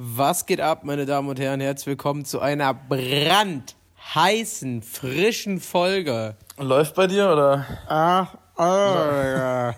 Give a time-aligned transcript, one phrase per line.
[0.00, 1.58] Was geht ab, meine Damen und Herren?
[1.58, 6.36] Herzlich willkommen zu einer brandheißen, frischen Folge.
[6.56, 7.66] Läuft bei dir oder?
[7.88, 9.74] Ach, ah,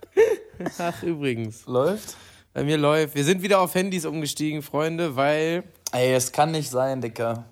[0.78, 1.66] Ach, übrigens.
[1.66, 2.16] Läuft?
[2.54, 3.14] Bei mir läuft.
[3.14, 7.44] Wir sind wieder auf Handys umgestiegen, Freunde, weil Ey, es kann nicht sein, Dicker.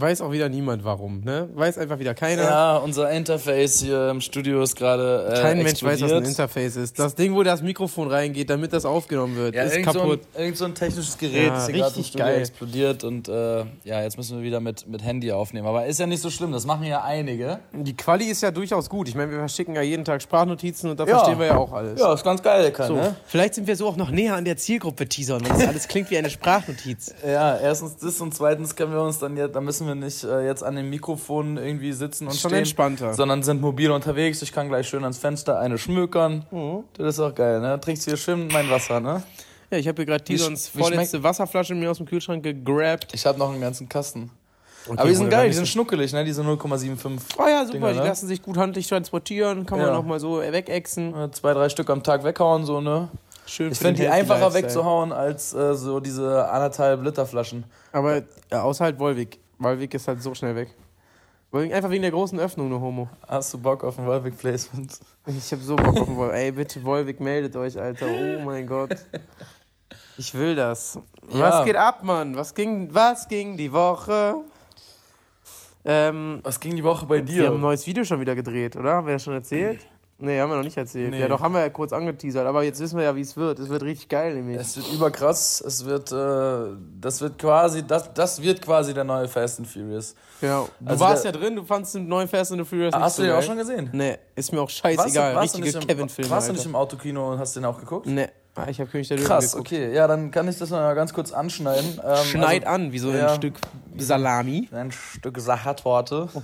[0.00, 1.48] Weiß auch wieder niemand warum, ne?
[1.54, 2.42] Weiß einfach wieder keiner.
[2.42, 5.32] Ja, unser Interface hier im Studio ist gerade.
[5.36, 6.24] Äh, Kein Mensch weiß, was ein.
[6.24, 6.98] Interface ist.
[6.98, 10.08] Das Ding, wo das Mikrofon reingeht, damit das aufgenommen wird, Ja, ist irgend so, ein,
[10.10, 10.20] kaputt.
[10.36, 12.38] irgend so ein technisches Gerät Ja, ist hier gerade im richtig Studio geil.
[12.40, 15.66] explodiert und äh, ja, jetzt müssen wir wieder mit, mit Handy aufnehmen.
[15.66, 17.60] Aber ist ja nicht so schlimm, das machen ja einige.
[17.72, 19.08] Die Quali ist ja durchaus gut.
[19.08, 21.16] Ich meine, wir verschicken ja jeden Tag Sprachnotizen und da Ja.
[21.18, 22.00] verstehen wir ja auch alles.
[22.00, 23.14] Ja, ist ganz geil, Dicker, So, ne?
[23.26, 26.10] Vielleicht sind wir so auch noch näher an der Zielgruppe teasern, weil das alles klingt
[26.10, 27.14] wie eine Sprachnotiz.
[27.26, 30.46] Ja, erstens das und zweitens können wir uns dann jetzt, da müssen wir nicht äh,
[30.46, 33.14] jetzt an dem Mikrofon irgendwie sitzen und Schon stehen, entspannter.
[33.14, 34.42] sondern sind mobil unterwegs.
[34.42, 36.44] Ich kann gleich schön ans Fenster eine schmökern.
[36.50, 36.84] Mhm.
[36.96, 37.78] Das ist auch geil, ne?
[37.80, 39.22] Trinkst hier schön mein Wasser, ne?
[39.70, 43.08] Ja, ich habe hier gerade Tisons wie vorletzte Wasserflasche mir aus dem Kühlschrank gegrabt.
[43.14, 44.30] Ich habe noch einen ganzen Kasten.
[44.86, 46.24] Okay, Aber die sind geil, die sind schnuckelig, ne?
[46.24, 47.20] Diese 0,75.
[47.38, 48.04] Oh ja, super, Dinger, die ne?
[48.06, 49.96] lassen sich gut handlich transportieren, kann man Ja.
[49.96, 51.14] auch mal so wegexen.
[51.32, 53.08] Zwei, drei Stück am Tag weghauen, so, ne?
[53.46, 54.64] Schön Ich finde die einfacher Lifestyle.
[54.64, 57.64] wegzuhauen als äh, so diese anderthalb Liter Flaschen.
[57.92, 59.38] Aber ja, außer halt Wolwig.
[59.60, 60.74] Wolwig ist halt so schnell weg.
[61.52, 63.08] Wolwig, einfach wegen der großen Öffnung, nur Homo.
[63.28, 64.98] Hast du Bock auf ein Wolvik Placement?
[65.26, 66.34] Ich hab so Bock auf den Wolwig.
[66.36, 68.06] Ey, bitte, Wolwig, meldet euch, Alter.
[68.06, 68.96] Oh mein Gott.
[70.16, 70.98] Ich will das.
[71.32, 71.40] Ja.
[71.40, 72.36] Was geht ab, Mann?
[72.36, 74.36] Was ging, was ging die Woche?
[75.84, 77.58] Ähm, Was ging die Woche bei wir haben ein dir?
[77.58, 78.94] neues Video schon wieder gedreht, oder?
[78.94, 79.80] Haben wir das schon erzählt?
[80.20, 81.10] Nee, haben wir noch nicht erzählt.
[81.10, 81.20] Nee.
[81.20, 82.46] Ja, doch, haben wir ja kurz angeteasert.
[82.46, 83.58] Aber jetzt wissen wir ja, wie es wird.
[83.58, 84.58] Es wird richtig geil, nämlich.
[84.58, 85.60] Es wird überkrass.
[85.60, 90.14] Es wird, äh, das wird quasi, das, das wird quasi der neue Fast and Furious.
[90.40, 90.66] Ja.
[90.80, 93.22] Du Also warst ja drin, du fandst den neuen Fast and the Furious Hast du
[93.22, 93.88] den auch schon gesehen?
[93.92, 95.34] Nee, ist mir auch Warst scheißegal.
[95.34, 96.30] warst du Richtige Kevin-Filme.
[96.30, 98.06] Warst du nicht im Autokino und hast den auch geguckt?
[98.06, 98.28] Nee,
[98.68, 99.68] ich habe König der Löwen Krass, geguckt.
[99.72, 99.94] okay.
[99.94, 102.00] Ja, dann kann ich das mal ganz kurz anschneiden.
[102.04, 103.28] Ähm, Schneid also, an, wie so ja.
[103.30, 103.54] ein Stück
[103.96, 104.68] Salami.
[104.72, 106.28] Ein Stück Sachertorte.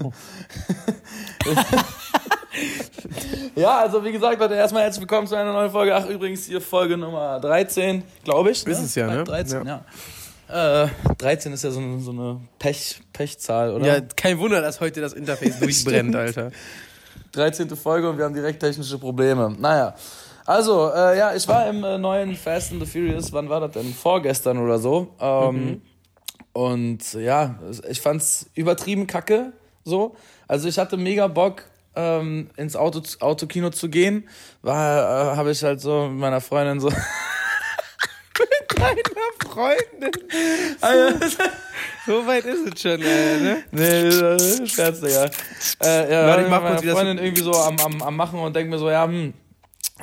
[3.54, 5.94] ja, also wie gesagt, Leute, erstmal herzlich willkommen zu einer neuen Folge.
[5.94, 8.66] Ach, übrigens hier Folge Nummer 13, glaube ich.
[8.66, 9.24] Ist es ja, ne?
[9.24, 9.84] 13, ja.
[10.84, 13.86] Äh, 13 ist ja so, eine- so eine Pech, Pechzahl, oder?
[13.86, 16.50] Ja, kein Wunder, dass heute das Interface durchbrennt, Alter.
[17.32, 17.68] 13.
[17.76, 19.54] Folge und wir haben direkt technische Probleme.
[19.58, 19.94] Naja.
[20.46, 23.72] Also, äh, ja, ich war im äh, neuen Fast and the Furious, wann war das
[23.72, 23.92] denn?
[23.92, 25.08] Vorgestern oder so.
[25.20, 25.82] Ähm,
[26.52, 27.58] Und ja,
[27.88, 29.52] ich fand's übertrieben kacke,
[29.84, 30.16] so.
[30.48, 31.64] Also ich hatte mega Bock,
[31.96, 34.28] ähm, ins Auto, Autokino zu gehen.
[34.62, 36.90] War, äh, habe ich halt so mit meiner Freundin so.
[38.76, 38.96] Deiner
[39.50, 40.12] Freundin.
[40.80, 41.26] Alter,
[42.06, 43.64] So weit ist es schon, Alter, ne?
[43.72, 45.24] Nee, äh, Scherz, Digga.
[45.82, 48.16] Äh, ja, Warte, ich mit mach meiner kurz wieder Freundin irgendwie so am, am, am
[48.16, 49.32] Machen und denk mir so, ja, hm,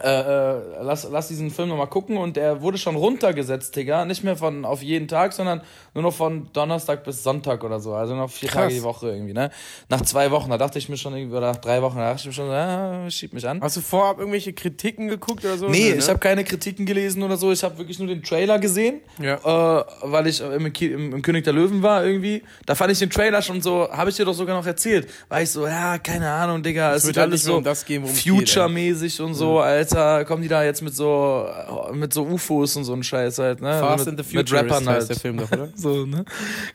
[0.01, 4.05] äh, äh, lass, lass diesen Film nochmal gucken und der wurde schon runtergesetzt, Digga.
[4.05, 5.61] Nicht mehr von auf jeden Tag, sondern
[5.93, 7.93] nur noch von Donnerstag bis Sonntag oder so.
[7.93, 8.63] Also noch vier Krass.
[8.63, 9.51] Tage die Woche irgendwie, ne?
[9.89, 12.21] Nach zwei Wochen, da dachte ich mir schon irgendwie, oder nach drei Wochen, da dachte
[12.21, 13.61] ich mir schon, ja, schieb mich an.
[13.61, 15.69] Hast du vorab irgendwelche Kritiken geguckt oder so?
[15.69, 15.97] Nee, ne?
[15.97, 17.51] ich habe keine Kritiken gelesen oder so.
[17.51, 19.35] Ich habe wirklich nur den Trailer gesehen, Ja.
[19.35, 22.41] äh, weil ich im, im, im König der Löwen war irgendwie.
[22.65, 25.07] Da fand ich den Trailer schon so, habe ich dir doch sogar noch erzählt.
[25.29, 26.95] War ich so, ja, keine Ahnung, Digga.
[26.95, 29.82] Es wird halt alles so um das worum Future-mäßig und so, Alter.
[30.25, 31.47] Kommen die da jetzt mit so
[31.93, 33.79] mit so UFOs und so ein Scheiß halt, ne?
[33.79, 35.09] Fast mit, and the mit Futurist Rappern halt.
[35.09, 35.69] der Film doch, oder?
[35.75, 36.25] So, ne?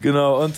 [0.01, 0.55] Genau, und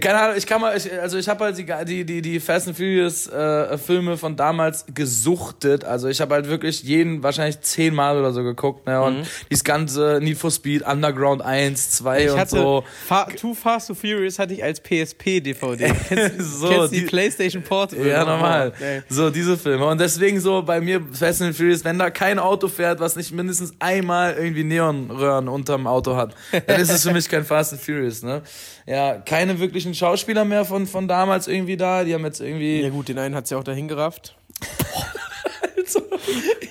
[0.00, 2.68] keine Ahnung, ich kann mal, ich, also ich habe halt die, die, die, die Fast
[2.68, 5.84] and Furious äh, Filme von damals gesuchtet.
[5.84, 9.00] Also ich habe halt wirklich jeden wahrscheinlich zehnmal oder so geguckt, ne?
[9.02, 12.24] Und dieses ganze Need for Speed, Underground 1, 2 Mhm.
[12.26, 12.84] Ich und hatte so.
[13.06, 15.92] Fa Too Fast to Furious hatte ich als PSP-DVD.
[16.38, 18.08] So, kennst die, die- PlayStation Portable?
[18.08, 18.72] Ja, normal.
[18.78, 19.02] Oh, ey.
[19.08, 19.86] So, diese Filme.
[19.86, 23.32] Und deswegen so bei mir Fast and Furious, wenn da kein Auto fährt, was nicht
[23.32, 26.34] mindestens einmal irgendwie Neonröhren unterm Auto hat,
[26.66, 28.42] dann ist es für mich kein Fast and Furious, ne?
[28.86, 32.04] Ja, keine wirklichen Schauspieler mehr von, von damals irgendwie da.
[32.04, 32.80] Die haben jetzt irgendwie.
[32.80, 34.36] Ja gut, den einen hat's ja auch dahin gerafft.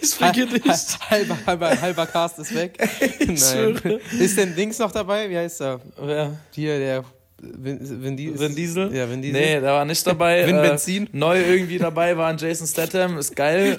[0.02, 0.64] ich fick dich.
[1.10, 2.78] halber, halber, halber Cast ist weg.
[3.20, 4.00] Nein.
[4.20, 5.30] Ist denn Dings noch dabei?
[5.30, 5.80] Wie heißt er?
[6.02, 6.38] Wer?
[6.52, 7.04] Hier, der
[7.40, 8.40] Vin, Vin, Diesel.
[8.40, 8.96] Vin Diesel?
[8.96, 9.40] Ja, Vin Diesel.
[9.40, 10.48] Nee, der war nicht dabei.
[10.48, 11.10] Vin Äh, Benzin?
[11.12, 13.78] Neu irgendwie dabei war ein Jason Statham, ist geil.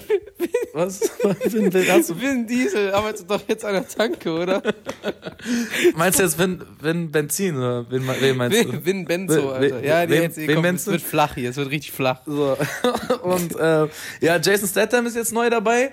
[0.75, 0.99] Was?
[1.45, 4.61] Vin, Vin, hast du, Vin Diesel arbeitet doch jetzt an der Tanke, oder?
[5.95, 8.71] meinst du jetzt Vin, Vin Benzin oder wen, wen meinst du?
[8.73, 9.77] Vin, Vin Benzo, Alter.
[9.77, 12.19] wen- Ja, die wen- jetzt, wen komm, es wird flach hier, es wird richtig flach.
[12.25, 12.57] So.
[13.23, 13.87] Und äh,
[14.19, 15.91] ja, Jason Statham ist jetzt neu dabei.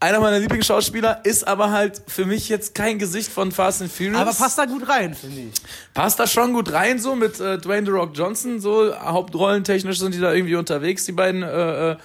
[0.00, 4.16] Einer meiner Lieblingsschauspieler ist aber halt für mich jetzt kein Gesicht von Fast and Furious.
[4.16, 5.52] Aber passt da gut rein, finde ich.
[5.94, 8.58] passt da schon gut rein, so mit äh, Dwayne The Rock Johnson.
[8.60, 11.96] So hauptrollentechnisch sind die da irgendwie unterwegs, die beiden äh, äh,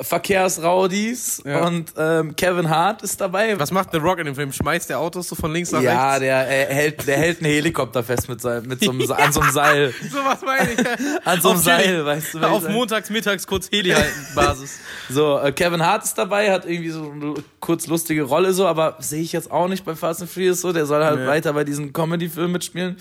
[0.00, 1.64] Verkehrsraudis Ja.
[1.66, 3.58] und ähm, Kevin Hart ist dabei.
[3.58, 4.52] Was macht The Rock in dem Film?
[4.52, 6.20] Schmeißt der Autos so von links nach ja, rechts?
[6.20, 9.40] der äh, hält, der hält einen Helikopter fest mit, seinem, mit so einem, an so
[9.40, 9.94] einem Seil.
[10.10, 10.78] So was meine ich.
[11.26, 11.82] An so einem Auf Chili.
[11.84, 14.78] Seil, weißt du, Auf montags, mittags kurz Heli halten, Basis.
[15.08, 18.96] So, äh, Kevin Hart ist dabei, hat irgendwie so eine kurz lustige Rolle so, aber
[19.00, 20.72] sehe ich jetzt auch nicht bei Fast and Furious so.
[20.72, 21.26] Der soll halt Nee.
[21.26, 22.96] weiter bei diesen Comedy-Filmen mitspielen.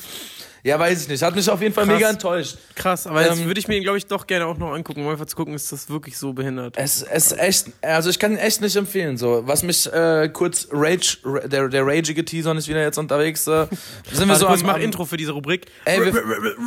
[0.66, 1.22] Ja, weiß ich nicht.
[1.22, 1.94] Hat mich auf jeden Fall Krass.
[1.96, 2.58] mega enttäuscht.
[2.74, 5.10] Krass, aber jetzt Ähm, würde ich mir, glaube ich, doch gerne auch noch angucken, um
[5.12, 6.74] einfach zu gucken, ist das wirklich so behindert.
[6.76, 9.16] Es ist echt, also ich kann ihn echt nicht empfehlen.
[9.18, 13.46] So, was mich äh, kurz Rage, ra- der der rageige Teaser ist wieder jetzt unterwegs.
[13.46, 13.68] Äh,
[14.12, 15.68] sind wir so am, mach am Intro für diese Rubrik.
[15.86, 16.14] Ey, wir-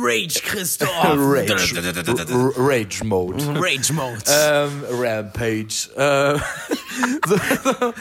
[0.01, 0.89] Rage, Christoph.
[1.03, 3.43] Rage, Rage Mode.
[3.59, 4.23] Rage Mode.
[4.29, 5.89] ähm, Rampage.
[5.97, 6.39] Äh,
[7.27, 7.93] so, und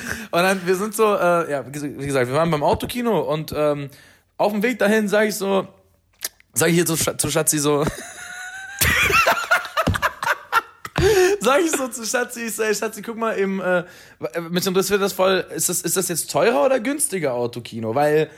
[0.42, 3.90] dann, wir sind so, äh, ja, wie gesagt, wir waren beim Autokino und ähm,
[4.36, 5.66] auf dem Weg dahin sage ich so,
[6.54, 7.84] sage ich hier zu, zu Schatzi so,
[11.40, 13.84] sag ich so zu Schatzi, ich sag, Schatzi, guck mal, im, äh,
[14.50, 17.94] mich interessiert das voll, ist das, ist das jetzt teurer oder günstiger Autokino?
[17.94, 18.30] Weil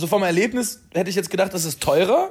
[0.00, 2.30] so vom Erlebnis hätte ich jetzt gedacht, das ist teurer,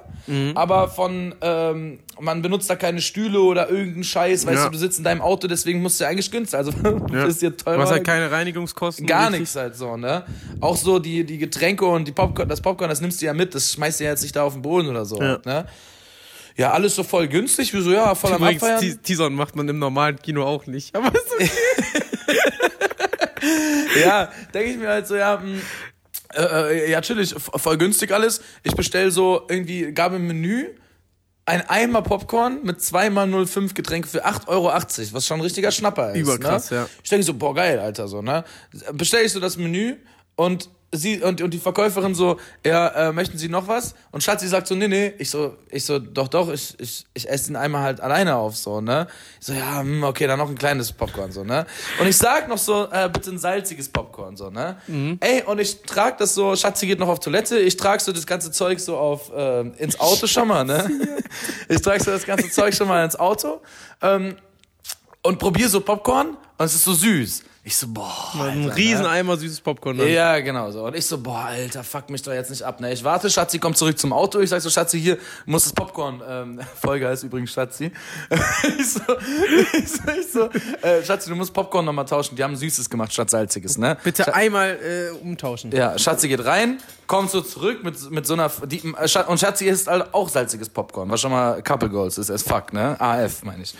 [0.55, 4.65] aber von, ähm, man benutzt da keine Stühle oder irgendeinen Scheiß, weißt Ja.
[4.65, 6.71] du, du sitzt in deinem Auto, deswegen musst du ja eigentlich günstiger, also
[7.27, 7.77] ist dir teurer.
[7.77, 9.07] Du hast halt keine Reinigungskosten.
[9.07, 10.25] Gar nichts halt so, ne?
[10.61, 13.55] Auch so die, die Getränke und die Popcorn, das Popcorn, das nimmst du ja mit,
[13.55, 15.39] das schmeißt du ja jetzt nicht da auf den Boden oder so, Ja.
[15.45, 15.65] ne?
[16.57, 18.99] Ja, alles so voll günstig, wie so, ja, voll am Übrigens, Abfeiern.
[19.01, 20.93] Teasern macht man im normalen Kino auch nicht.
[20.95, 21.49] Aber ist okay.
[24.03, 25.59] ja, denke ich mir halt so, ja, mh,
[26.33, 28.41] äh, äh, ja, chillig, voll günstig alles.
[28.63, 30.67] Ich bestell so irgendwie, gab im Menü
[31.45, 34.71] ein Eimer Popcorn mit zweimal 05 Getränke für 8,80 Euro,
[35.13, 36.17] was schon ein richtiger Schnapper ist.
[36.19, 36.77] Überkrass, ne?
[36.77, 36.89] ja.
[37.03, 38.43] Ich denke so, boah, geil, Alter, so, ne?
[38.93, 39.95] Bestell ich so das Menü
[40.35, 43.95] und sie und, und die Verkäuferin so, ja, äh, möchten Sie noch was?
[44.11, 45.13] Und Schatzi sagt so, nee, nee.
[45.17, 48.55] Ich so, ich so, doch, doch, ich, ich, ich esse den einmal halt alleine auf,
[48.57, 49.07] so, ne?
[49.39, 51.65] Ich so, ja, hm, okay, dann noch ein kleines Popcorn, so, ne?
[51.99, 54.77] Und ich sag noch so, äh, bitte ein salziges Popcorn, so, ne?
[55.19, 58.25] Ey, und ich trag das so, Schatzi geht noch auf Toilette, ich trag so das
[58.25, 60.89] ganze Zeug so auf, äh, ins Auto schon mal, ne?
[61.69, 63.61] Ich trag so das ganze Zeug schon mal ins Auto,
[64.01, 64.35] ähm,
[65.21, 67.43] und probier so Popcorn und es ist so süß.
[67.61, 68.31] Ich so, boah.
[68.35, 68.75] Ein Alter, ne?
[68.75, 69.97] Rieseneimer süßes Popcorn.
[69.97, 70.07] Dann.
[70.07, 70.85] Ja, genau so.
[70.85, 72.79] Und ich so, boah, Alter, fuck mich doch jetzt nicht ab.
[72.79, 72.93] Ne?
[72.93, 74.39] Ich warte, Schatzi kommt zurück zum Auto.
[74.39, 76.21] Ich sag so, Schatzi, hier muss das Popcorn.
[76.25, 77.91] Ähm, Folge heißt übrigens Schatzi.
[78.79, 79.01] ich so,
[79.77, 80.49] ich so, ich so
[80.87, 82.37] äh, Schatzi, du musst Popcorn nochmal tauschen.
[82.37, 83.97] Die haben Süßes gemacht statt Salziges, ne?
[84.05, 85.71] Bitte einmal äh, umtauschen.
[85.73, 86.77] Ja, Schatzi geht rein,
[87.07, 88.49] kommt so zurück mit, mit so einer.
[88.67, 92.31] Die, äh, und Schatzi isst halt auch salziges Popcorn, was schon mal Couple Goals ist,
[92.31, 92.95] as fuck, ne?
[93.01, 93.75] AF, meine ich.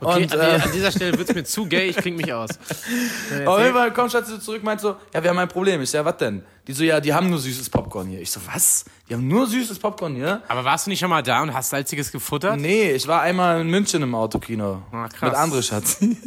[0.00, 2.32] Okay, und, an, äh, an dieser Stelle wird es mir zu gay, ich kling mich
[2.32, 2.50] aus.
[3.46, 5.80] Auf jeden Fall kommt Schatzi so zurück, meint so, ja, wir haben ein Problem.
[5.80, 6.42] Ich so, ja, was denn?
[6.66, 8.20] Die so, ja, die haben nur süßes Popcorn hier.
[8.20, 8.84] Ich so, was?
[9.08, 10.42] Die haben nur süßes Popcorn hier?
[10.48, 12.58] Aber warst du nicht schon mal da und hast salziges gefuttert?
[12.58, 14.82] Nee, ich war einmal in München im Autokino.
[14.92, 15.30] Ah, krass.
[15.30, 16.18] Mit André Schatzi.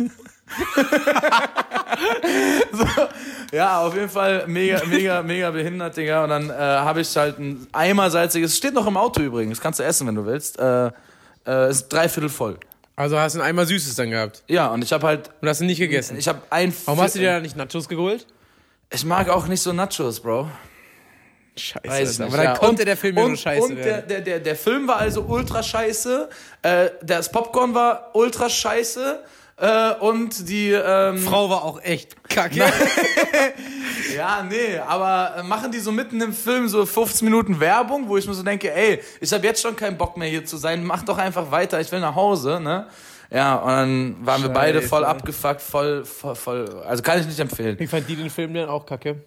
[2.72, 2.86] so,
[3.52, 6.24] ja, auf jeden Fall mega, mega, mega behindert, Digga.
[6.24, 8.58] Und dann äh, habe ich halt ein Eimer salziges.
[8.58, 9.62] Steht noch im Auto übrigens.
[9.62, 10.58] Kannst du essen, wenn du willst.
[10.58, 10.90] Äh,
[11.46, 12.58] äh, ist dreiviertel voll.
[13.00, 15.30] Also hast du ein Eimer süßes dann gehabt Ja, und ich habe halt.
[15.40, 16.18] und hast du nicht gegessen.
[16.18, 16.74] Ich habe ein.
[16.84, 18.28] Warum hast du dir da nicht Nachos geholt?
[18.92, 20.50] Ich mag auch nicht so Nachos, Bro.
[21.56, 21.88] Scheiße.
[21.88, 22.58] Weiß nicht, Aber dann ja.
[22.58, 24.08] konnte der Film ja und, nur scheiße Und der, werden.
[24.10, 26.28] der, der, der Film war also ultra scheiße.
[26.62, 29.24] Äh, das Popcorn war ultra scheiße.
[29.60, 30.72] Äh, und die.
[30.72, 32.60] Ähm, Frau war auch echt kacke.
[34.16, 38.16] ja, nee, aber äh, machen die so mitten im Film so 15 Minuten Werbung, wo
[38.16, 40.86] ich mir so denke, ey, ich habe jetzt schon keinen Bock mehr hier zu sein,
[40.86, 42.88] mach doch einfach weiter, ich will nach Hause, ne?
[43.32, 45.12] Ja, und dann waren wir beide voll Scheiße.
[45.12, 47.78] abgefuckt, voll, voll, voll, also kann ich nicht empfehlen.
[47.78, 49.24] Wie fand die den Film denn auch kacke?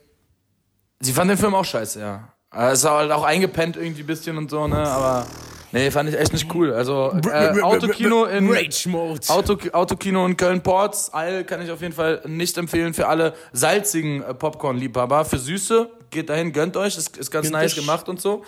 [1.00, 2.32] Sie fand den Film auch scheiße, ja.
[2.54, 5.26] Es war halt auch eingepennt irgendwie ein bisschen und so, ne, aber
[5.72, 6.72] nee, fand ich echt nicht cool.
[6.72, 9.20] Also, äh, Autokino in, Rage Mode.
[9.28, 14.22] Auto, Autokino in Köln-Ports, Eil kann ich auf jeden Fall nicht empfehlen für alle salzigen
[14.22, 15.24] äh, Popcorn-Liebhaber.
[15.24, 18.44] Für Süße, geht dahin, gönnt euch, ist, ist ganz nice gemacht und so.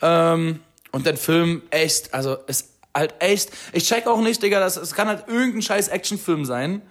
[0.00, 0.60] Ähm,
[0.92, 4.94] und der Film echt, also ist halt echt, ich check auch nicht, Digga, das, es
[4.94, 6.82] kann halt irgendein scheiß Actionfilm sein.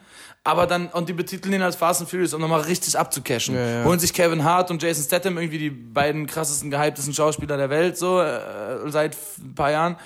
[0.47, 3.53] Aber dann, und die betiteln ihn als Fast and Furious, um nochmal richtig abzucashen.
[3.53, 3.83] Ja, ja.
[3.83, 7.97] Holen sich Kevin Hart und Jason Statham, irgendwie die beiden krassesten, gehyptesten Schauspieler der Welt,
[7.97, 8.37] so, äh,
[8.85, 9.97] seit ein paar Jahren.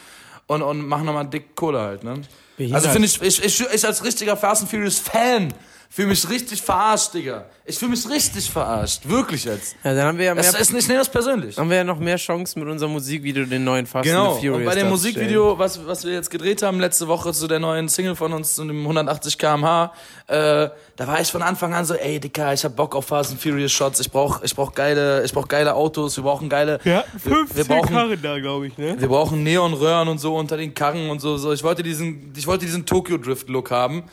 [0.47, 2.21] Und, und machen nochmal dick Kohle halt, ne?
[2.57, 2.81] Behindert.
[2.81, 5.53] Also finde ich, ich, ich, ich als richtiger Fast and Furious Fan
[5.93, 7.45] fühle mich richtig verarscht, Digga.
[7.65, 9.07] Ich fühle mich richtig verarscht.
[9.07, 9.75] Wirklich jetzt.
[9.83, 11.57] Ja, dann haben wir ja mehr, Das ist, ich nehme das persönlich.
[11.57, 14.31] haben wir ja noch mehr Chancen mit unserem Musikvideo, den neuen Fast Genau.
[14.31, 14.57] and the Furious.
[14.59, 14.89] Und bei dem.
[14.89, 18.55] Musikvideo, was, was wir jetzt gedreht haben, letzte Woche zu der neuen Single von uns,
[18.55, 19.93] zu dem 180 km/h,
[20.27, 23.31] äh, da war ich von Anfang an so, ey, Dicker, ich hab Bock auf Fast
[23.31, 26.79] and Furious Shots, ich brauch, ich brauch geile, ich brauch geile Autos, wir brauchen geile,
[26.85, 28.95] Ja, wir, 15 wir brauchen, Karren da, glaube ich, ne?
[28.97, 31.51] wir brauchen Neonröhren und so unter den Karren und so, so.
[31.51, 34.03] Ich wollte diesen, ich wollte diesen Tokyo Drift Look haben.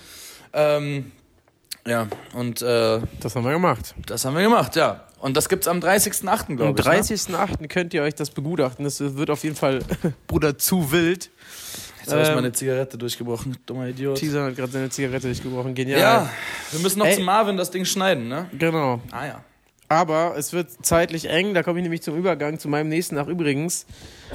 [0.53, 1.13] Ähm,
[1.89, 3.95] ja, und äh, Das haben wir gemacht.
[4.07, 5.05] das haben wir gemacht, ja.
[5.21, 6.87] Und das gibt's am 30.08., Am glaube ich.
[6.87, 6.93] Ne?
[6.93, 7.67] 30.08.
[7.69, 8.85] könnt ihr euch das begutachten.
[8.85, 9.81] Das wird auf jeden Fall,
[10.29, 11.31] Bruder, zu wild.
[12.01, 14.17] Jetzt habe ich Ähm, meine Zigarette durchgebrochen, dummer Idiot.
[14.19, 15.75] Teaser hat gerade seine Zigarette durchgebrochen.
[15.75, 15.99] Genial.
[16.01, 16.31] Ja,
[16.71, 17.17] wir müssen noch Ey.
[17.17, 18.47] zu Marvin das Ding schneiden, ne?
[18.57, 19.01] Genau.
[19.11, 19.45] Ah ja.
[19.91, 23.27] Aber es wird zeitlich eng, da komme ich nämlich zum Übergang zu meinem nächsten nach
[23.27, 23.87] übrigens.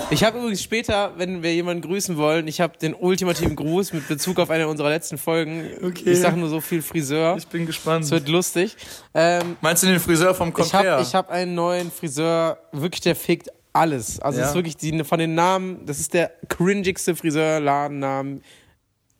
[0.10, 4.08] Ich habe übrigens später, wenn wir jemanden grüßen wollen, ich habe den ultimativen Gruß mit
[4.08, 5.70] Bezug auf eine unserer letzten Folgen.
[5.84, 6.12] Okay.
[6.12, 7.36] Ich sage nur so viel Friseur.
[7.38, 8.06] Ich bin gespannt.
[8.06, 8.76] Es wird lustig.
[9.14, 13.50] Ähm, Meinst du den Friseur vom ich habe hab einen neuen Friseur, wirklich der fickt
[13.74, 14.20] alles.
[14.20, 14.46] Also Ja.
[14.46, 18.42] es ist wirklich die, von den Namen, das ist der cringigste Friseurladennamen.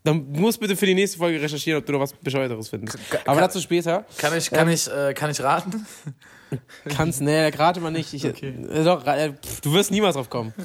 [0.04, 2.98] Dann musst bitte für die nächste Folge recherchieren, ob du noch was Bescheuerteres findest.
[3.26, 4.06] Aber dazu später.
[4.18, 5.86] Kann ich, kann ich, äh, kann ich raten?
[6.96, 8.14] Kannst, nee, rate mal nicht.
[8.14, 8.54] Ich, Okay.
[8.72, 10.54] äh, doch, äh, pff, du wirst niemals drauf kommen.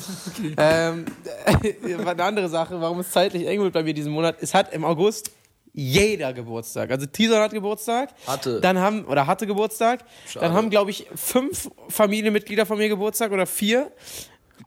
[0.57, 1.05] Ähm,
[2.07, 4.85] eine andere Sache, warum es zeitlich eng wird bei mir diesen Monat, es hat im
[4.85, 5.31] August
[5.73, 6.91] jeder Geburtstag.
[6.91, 8.11] Also Tison hat Geburtstag.
[8.27, 8.61] Hatte.
[8.61, 10.05] Dann haben, oder hatte Geburtstag.
[10.27, 10.47] Schade.
[10.47, 13.93] Dann haben, glaube ich, fünf Familienmitglieder von mir Geburtstag oder vier.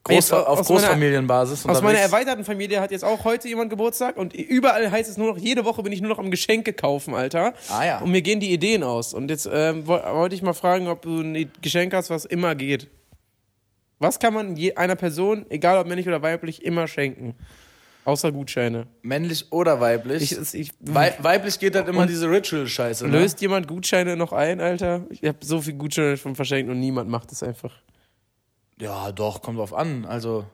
[0.04, 1.66] Groß, Jetzt auf aus meiner- Großfamilienbasis.
[1.68, 5.28] Aus meiner erweiterten Familie hat jetzt auch heute jemand Geburtstag und überall heißt es nur
[5.28, 7.54] noch, jede Woche bin ich nur noch am Geschenke kaufen, Alter.
[7.70, 8.00] Ah, ja.
[8.00, 9.14] Und mir gehen die Ideen aus.
[9.14, 12.56] Und jetzt ähm, wo- wollte ich mal fragen, ob du ein Geschenk hast, was immer
[12.56, 12.88] geht.
[14.00, 17.36] Was kann man einer Person, egal ob männlich oder weiblich, immer schenken?
[18.04, 18.88] Außer Gutscheine.
[19.04, 20.32] Männlich oder weiblich?
[20.32, 23.08] Ich, ich, Wei weiblich geht halt immer diese Ritual-Scheiße.
[23.08, 23.20] Ne?
[23.20, 25.06] löst jemand Gutscheine noch ein, Alter?
[25.12, 27.72] Ich habe so viel Gutscheine schon verschenkt und niemand macht es einfach.
[28.82, 30.06] Ja, doch, kommt drauf an.
[30.06, 30.46] Also.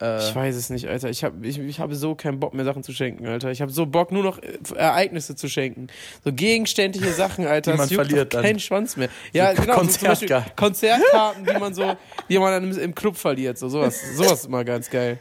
[0.00, 1.08] Äh, Ich weiß es nicht, Alter.
[1.08, 3.50] Ich, hab, ich, ich habe so keinen Bock mehr Sachen zu schenken, Alter.
[3.50, 5.86] Ich habe so Bock, nur noch äh, Ereignisse zu schenken.
[6.24, 7.72] So gegenständliche Sachen, Alter.
[7.72, 8.44] Die man juckt verliert doch dann.
[8.46, 9.08] keinen Schwanz mehr.
[9.32, 9.74] Ja, So genau.
[9.74, 10.56] So Beispiel Konzertkarten.
[10.56, 11.96] Konzertkarten, die man so,
[12.28, 13.56] die man dann im, im Club verliert.
[13.56, 15.18] So sowas, sowas ist immer ganz geil.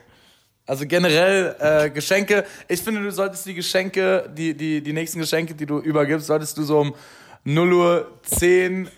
[0.66, 2.44] Also generell äh, Geschenke.
[2.68, 6.58] Ich finde, du solltest die Geschenke, die, die, die nächsten Geschenke, die du übergibst, solltest
[6.58, 6.96] du so um
[7.44, 8.90] 0 Uhr 10,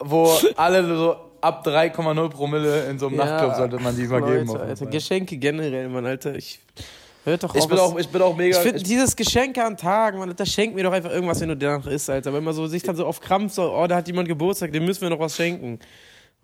[0.00, 4.48] wo alle so ab 3,0 Promille in so einem Nachtclub sollte man die übergeben.
[4.48, 4.86] auf Leute, jeden Alter.
[4.86, 6.34] Geschenke generell, Mann, Alter.
[6.34, 6.60] Ich
[7.24, 8.56] hört doch Ich auf, bin, was- auch, ich bin auch mega.
[8.56, 11.56] Ich finde dieses Geschenke an Tagen, man, das schenkt mir doch einfach irgendwas, wenn du
[11.56, 12.32] danach isst, Alter.
[12.32, 14.84] Wenn man so sich dann so auf Krampf so, oh, da hat jemand Geburtstag, dem
[14.84, 15.78] müssen wir noch was schenken.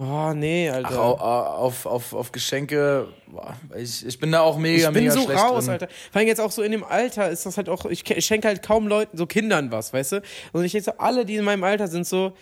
[0.01, 0.91] Oh, nee, Alter.
[0.93, 3.09] Ach, au- au- auf, auf, auf Geschenke,
[3.77, 5.73] ich, ich bin da auch mega, ich bin mega so schlecht raus, drin.
[5.73, 5.89] Alter.
[6.13, 8.47] Vor allem jetzt auch so in dem Alter ist das halt auch, ich ke- schenke
[8.47, 10.23] halt kaum Leuten, so Kindern was, weißt du?
[10.53, 12.33] Und ich denke so, alle, die in meinem Alter sind, so,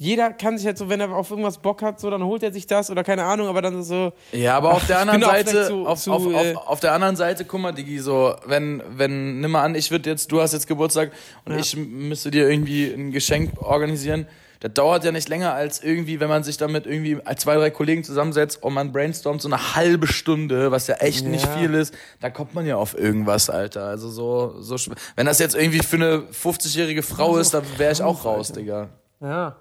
[0.00, 2.52] jeder kann sich halt so, wenn er auf irgendwas Bock hat, so, dann holt er
[2.52, 5.86] sich das oder keine Ahnung, aber dann so, Ja, aber auf der anderen Seite, zu-
[5.86, 9.40] auf, zu, auf, äh, auf, auf der anderen Seite, guck mal, Digi, so, wenn, wenn,
[9.40, 11.12] nimm mal an, ich würde jetzt, du hast jetzt Geburtstag
[11.44, 11.58] und Ja.
[11.58, 14.26] ich müsste dir irgendwie ein Geschenk organisieren.
[14.60, 17.68] Das dauert ja nicht länger als irgendwie, wenn man sich damit irgendwie als zwei, drei
[17.70, 21.52] Kollegen zusammensetzt und man brainstormt so eine halbe Stunde, was ja echt nicht Ja.
[21.58, 23.84] viel ist, da kommt man ja auf irgendwas, Alter.
[23.84, 24.76] Also so, so,
[25.16, 28.88] wenn das jetzt irgendwie für eine 50-jährige Frau ist, dann wäre ich auch raus, Digga.
[29.20, 29.56] ja.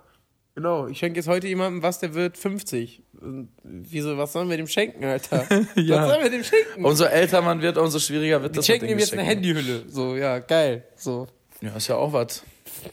[0.55, 3.01] Genau, ich schenke jetzt heute jemandem was, der wird 50.
[3.19, 5.45] Und Wieso, was sollen wir dem schenken, Alter?
[5.75, 6.01] Ja.
[6.03, 6.85] Was sollen wir dem schenken?
[6.85, 8.65] Umso älter man wird, umso schwieriger wird Wir das.
[8.67, 9.45] schenken mit den ihm jetzt eine Geschenken.
[9.55, 9.83] Handyhülle.
[9.89, 10.83] So, ja, geil.
[10.95, 11.27] So,
[11.61, 12.43] Ja, ist ja auch was.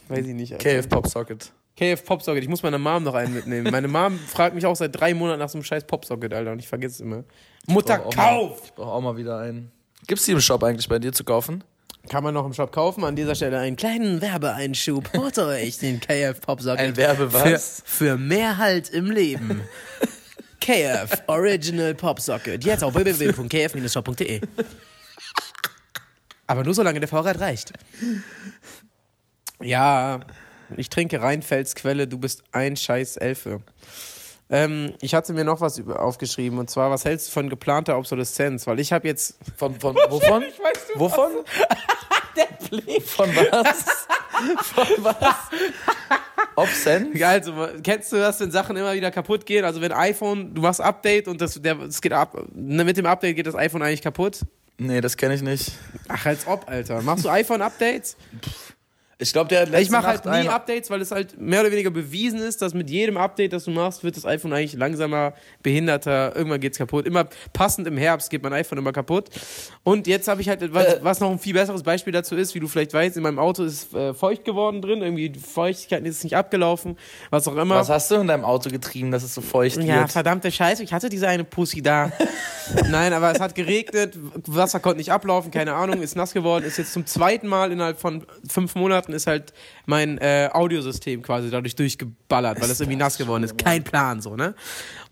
[0.08, 0.52] weiß ich nicht.
[0.54, 0.70] Alter.
[0.80, 1.52] KF Popsocket.
[1.76, 3.70] KF Popsocket, ich muss meiner Mom noch einen mitnehmen.
[3.70, 6.58] Meine Mom fragt mich auch seit drei Monaten nach so einem scheiß Popsocket, Alter, und
[6.60, 7.24] ich vergesse es immer.
[7.66, 8.62] Mutter, Brauch auch mal- kauf!
[8.64, 9.70] Ich brauche auch mal wieder einen.
[10.06, 11.62] Gibt's die im Shop eigentlich bei dir zu kaufen?
[12.08, 13.04] Kann man noch im Shop kaufen.
[13.04, 15.10] An dieser Stelle einen kleinen Werbeeinschub.
[15.16, 16.80] Holt euch den KF Popsocket.
[16.80, 17.82] Ein Werbe für, was?
[17.84, 19.60] für mehr Halt im Leben.
[20.60, 22.64] KF Original Popsocket.
[22.64, 24.40] Jetzt auf www.kf-shop.de.
[26.46, 27.72] Aber nur solange der Vorrat reicht.
[29.62, 30.20] Ja,
[30.76, 33.62] ich trinke Rheinfelds Quelle, du bist ein scheiß Elfe.
[34.50, 38.66] Ähm, ich hatte mir noch was aufgeschrieben und zwar, was hältst du von geplanter Obsoleszenz?
[38.66, 39.36] Weil ich habe jetzt.
[39.56, 40.42] Von, von, wovon?
[40.50, 41.30] Ich weiß, du Wovon?
[42.36, 43.02] der Blick.
[43.02, 44.06] Von was?
[44.62, 45.36] Von was?
[46.56, 47.22] Obscent?
[47.22, 47.52] Also,
[47.82, 49.64] kennst du das, wenn Sachen immer wieder kaputt gehen?
[49.64, 53.06] Also, wenn iPhone, du machst Update und das, der, es geht ab, ne, mit dem
[53.06, 54.40] Update geht das iPhone eigentlich kaputt?
[54.78, 55.72] Nee, das kenne ich nicht.
[56.08, 57.02] Ach, als ob, Alter.
[57.02, 58.16] Machst du iPhone-Updates?
[59.20, 61.70] Ich glaube, der hat letzte Ich mache halt nie Updates, weil es halt mehr oder
[61.70, 65.34] weniger bewiesen ist, dass mit jedem Update, das du machst, wird das iPhone eigentlich langsamer,
[65.62, 67.06] behinderter, irgendwann geht's kaputt.
[67.06, 69.28] Immer passend im Herbst geht mein iPhone immer kaputt.
[69.84, 70.98] Und jetzt habe ich halt, was, Äh.
[71.02, 73.62] was noch ein viel besseres Beispiel dazu ist, wie du vielleicht weißt, in meinem Auto
[73.64, 76.96] ist äh, feucht geworden drin, irgendwie die Feuchtigkeit ist nicht abgelaufen,
[77.30, 77.76] was auch immer.
[77.76, 80.12] Was hast du in deinem Auto getrieben, dass es so feucht Ja, wird?
[80.12, 82.10] verdammte Scheiße, ich hatte diese eine Pussy da.
[82.90, 84.14] Nein, aber es hat geregnet,
[84.46, 87.98] Wasser konnte nicht ablaufen, keine Ahnung, ist nass geworden, ist jetzt zum zweiten Mal innerhalb
[88.00, 89.52] von fünf Monaten ist halt
[89.86, 93.58] mein äh, Audiosystem quasi dadurch durchgeballert, weil es irgendwie nass geworden ist.
[93.58, 94.54] Kein Plan so, ne?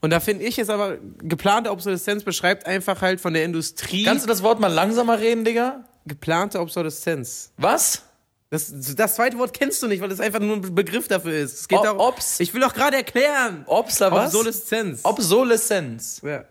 [0.00, 4.24] Und da finde ich es aber, geplante Obsoleszenz beschreibt einfach halt von der Industrie Kannst
[4.24, 5.84] du das Wort mal langsamer reden, Digga?
[6.06, 7.52] geplante Obsoleszenz.
[7.58, 8.02] Was?
[8.50, 11.60] Das, das zweite Wort kennst du nicht, weil das einfach nur ein Begriff dafür ist.
[11.60, 13.66] Es geht O- darum, Obs- ich will doch gerade erklären.
[13.68, 14.34] Da was?
[14.34, 15.00] Obsoleszenz.
[15.04, 16.22] Obsoleszenz.
[16.24, 16.44] ja.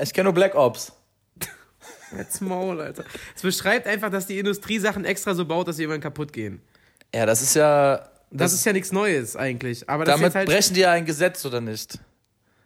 [0.00, 0.92] Ich kenne nur Black Ops.
[2.16, 3.04] Jetzt Maul, Alter.
[3.34, 6.60] Es beschreibt einfach, dass die Industrie Sachen extra so baut, dass sie irgendwann kaputt gehen.
[7.14, 8.08] Ja, das ist ja.
[8.32, 9.88] Das, ist ja nichts Neues eigentlich.
[9.88, 11.98] Aber das damit halt, brechen die ja ein Gesetz oder nicht?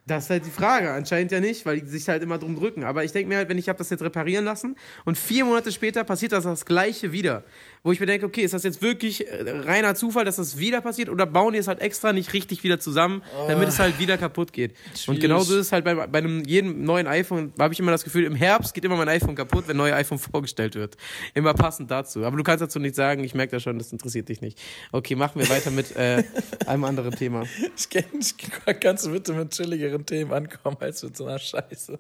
[0.07, 0.91] das ist halt die Frage.
[0.91, 2.85] Anscheinend ja nicht, weil die sich halt immer drum drücken.
[2.85, 5.73] Aber ich denke mir halt, wenn ich habe das jetzt reparieren lassen und vier Monate
[5.73, 7.43] später passiert das das Gleiche wieder.
[7.87, 10.81] Wo ich mir denke, okay, ist das jetzt wirklich äh, reiner Zufall, dass das wieder
[10.81, 14.17] passiert oder bauen die es halt extra nicht richtig wieder zusammen, damit es halt wieder
[14.17, 14.71] kaputt geht.
[14.71, 15.21] Und Schwierig.
[15.21, 18.25] genauso ist es halt bei, bei einem jedem neuen iPhone, habe ich immer das Gefühl,
[18.25, 20.97] im Herbst geht immer mein iPhone kaputt, wenn ein neues iPhone vorgestellt wird.
[21.35, 22.25] Immer passend dazu.
[22.25, 24.59] Aber du kannst dazu nichts sagen, ich merke das schon, das interessiert dich nicht.
[24.91, 26.25] Okay, machen wir weiter mit äh,
[26.67, 27.45] einem anderen Thema.
[27.77, 28.35] Ich kenn, ich,
[28.81, 31.99] kannst du bitte mit chilligeren Themen ankommen als mit so einer Scheiße?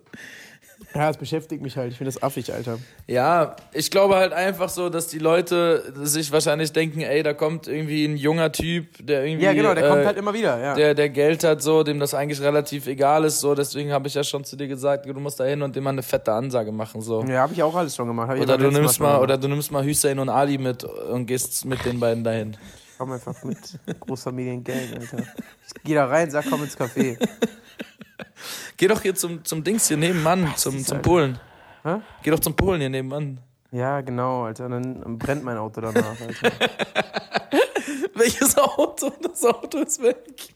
[0.94, 1.90] Ja, das beschäftigt mich halt.
[1.90, 2.78] Ich finde das affig, Alter.
[3.08, 7.66] Ja, ich glaube halt einfach so, dass die Leute sich wahrscheinlich denken, ey, da kommt
[7.66, 9.44] irgendwie ein junger Typ, der irgendwie.
[9.44, 10.74] Ja, genau, der kommt äh, halt immer wieder, ja.
[10.74, 14.14] der, der Geld hat, so, dem das eigentlich relativ egal ist, so, deswegen habe ich
[14.14, 16.70] ja schon zu dir gesagt, du musst da hin und dem mal eine fette Ansage
[16.70, 17.24] machen, so.
[17.24, 18.28] Ja, habe ich auch alles schon gemacht.
[18.28, 19.22] Hab ich Oder du nimmst mal, gemacht.
[19.22, 22.56] oder du nimmst mal Hüseyin und Ali mit und gehst mit den beiden dahin.
[22.98, 23.58] Komm einfach mit
[24.00, 25.24] Großfamiliengang, Alter.
[25.66, 27.18] Ich geh da rein, sag, komm ins Café.
[28.76, 31.08] Geh doch hier zum, zum Dings hier nebenan, zum, ist zum Alter.
[31.08, 31.40] Polen.
[31.82, 31.96] Hä?
[32.22, 33.38] Geh doch zum Polen hier nebenan.
[33.70, 34.68] Ja, genau, Alter.
[34.68, 36.52] Dann brennt mein Auto danach, Alter.
[38.14, 39.12] Welches Auto?
[39.20, 40.54] Das Auto ist weg.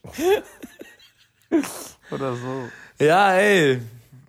[2.10, 2.68] Oder so.
[3.04, 3.80] Ja, ey.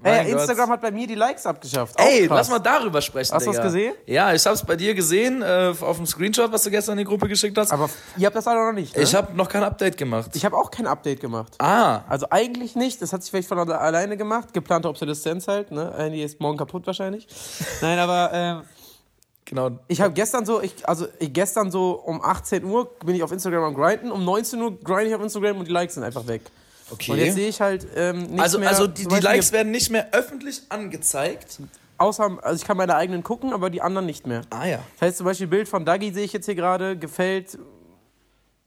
[0.03, 0.41] Ey, Gott.
[0.41, 1.99] Instagram hat bei mir die Likes abgeschafft.
[1.99, 2.37] Auch Ey, krass.
[2.37, 3.33] lass mal darüber sprechen.
[3.33, 3.93] Hast du das gesehen?
[4.05, 7.03] Ja, ich hab's bei dir gesehen, äh, auf dem Screenshot, was du gestern in die
[7.03, 7.71] Gruppe geschickt hast.
[7.73, 9.03] Aber ihr habt das alle noch nicht, ne?
[9.03, 10.31] ich habe noch kein Update gemacht.
[10.35, 11.53] Ich habe auch kein Update gemacht.
[11.59, 14.53] ah, Also eigentlich nicht, das hat sich vielleicht von alle- alleine gemacht.
[14.53, 15.93] Geplante Obsoleszenz halt, ne?
[15.97, 17.27] Handy ist morgen kaputt wahrscheinlich.
[17.81, 18.61] Nein, aber ähm,
[19.43, 19.71] genau.
[19.89, 23.31] ich habe gestern so, ich, also ich, gestern so um 18 Uhr bin ich auf
[23.33, 26.25] Instagram am grinden, um 19 Uhr grind ich auf Instagram und die Likes sind einfach
[26.27, 26.43] weg.
[26.91, 27.11] Okay.
[27.11, 28.69] Und jetzt sehe ich halt ähm, nichts also, mehr.
[28.69, 31.59] also die, die Likes werden nicht mehr öffentlich angezeigt.
[31.97, 34.41] Außer, also ich kann meine eigenen gucken, aber die anderen nicht mehr.
[34.49, 34.79] Ah ja.
[34.93, 37.57] Das heißt zum Beispiel Bild von Dagi sehe ich jetzt hier gerade, gefällt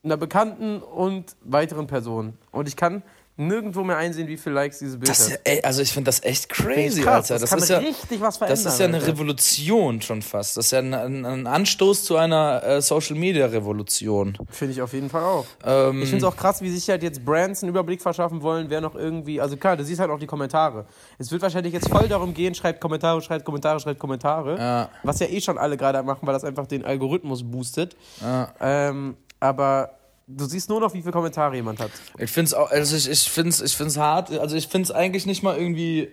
[0.05, 2.37] einer Bekannten und weiteren Personen.
[2.51, 3.03] Und ich kann
[3.37, 5.41] nirgendwo mehr einsehen, wie viele Likes dieses Bild Das ist ja, hat.
[5.45, 7.41] ey, also ich finde das echt crazy, Krass, Alter.
[7.41, 8.63] das, Das, ist ja, richtig was verändern.
[8.65, 9.09] das ist ja eine Alter.
[9.09, 10.57] Revolution schon fast.
[10.57, 14.37] Das ist ja ein, ein, ein Anstoß zu einer äh, Social Media Revolution.
[14.51, 15.47] Finde ich auf jeden Fall auch.
[15.65, 18.69] Ähm, Ich finde es auch krass, wie sich halt jetzt Brands einen Überblick verschaffen wollen,
[18.69, 19.41] wer noch irgendwie.
[19.41, 20.85] Also klar, du siehst halt auch die Kommentare.
[21.19, 24.59] Es wird wahrscheinlich jetzt voll darum gehen, schreibt Kommentare, schreibt Kommentare, schreibt Kommentare.
[24.59, 24.89] Ja.
[25.05, 27.97] Was ja eh schon alle gerade machen, weil das einfach den Algorithmus boostet.
[28.21, 28.53] Ja.
[28.61, 29.91] Ähm, aber
[30.27, 31.91] du siehst nur noch, wie viele Kommentare jemand hat.
[32.19, 34.31] Ich finde es also ich, ich find's, ich find's hart.
[34.31, 36.09] Also ich finde es eigentlich nicht mal irgendwie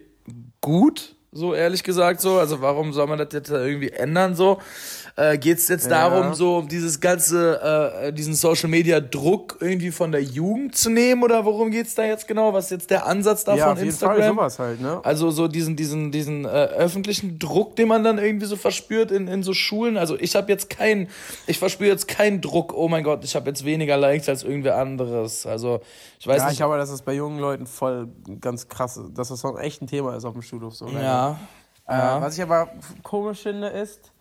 [0.62, 2.40] gut, so ehrlich gesagt so.
[2.40, 4.60] Also warum soll man das jetzt irgendwie ändern so?
[5.16, 6.10] Äh, Geht es jetzt Ja.
[6.10, 10.90] darum, so um dieses ganze, äh, diesen Social Media Druck irgendwie von der Jugend zu
[10.90, 12.54] nehmen oder worum geht's da jetzt genau?
[12.54, 14.18] Was ist jetzt der Ansatz da ja, auf jeden Instagram?
[14.18, 15.00] Fall sowas halt, ne?
[15.04, 19.28] Also so diesen, diesen, diesen äh, öffentlichen Druck, den man dann irgendwie so verspürt in,
[19.28, 19.98] in so Schulen.
[19.98, 21.08] Also ich habe jetzt keinen,
[21.48, 24.78] ich verspüre jetzt keinen Druck, oh mein Gott, ich habe jetzt weniger Likes als irgendwer
[24.78, 25.46] anderes.
[25.46, 25.82] Also
[26.20, 26.58] ich weiß Ja, ich nicht.
[26.60, 28.08] glaube, dass es bei jungen Leuten voll
[28.42, 30.76] ganz krass ist, dass das so echt ein Thema ist auf dem Schulhof.
[30.76, 31.40] So, ja.
[31.88, 32.22] Äh, ja.
[32.22, 32.70] Was ich aber
[33.04, 34.12] komisch finde, ist.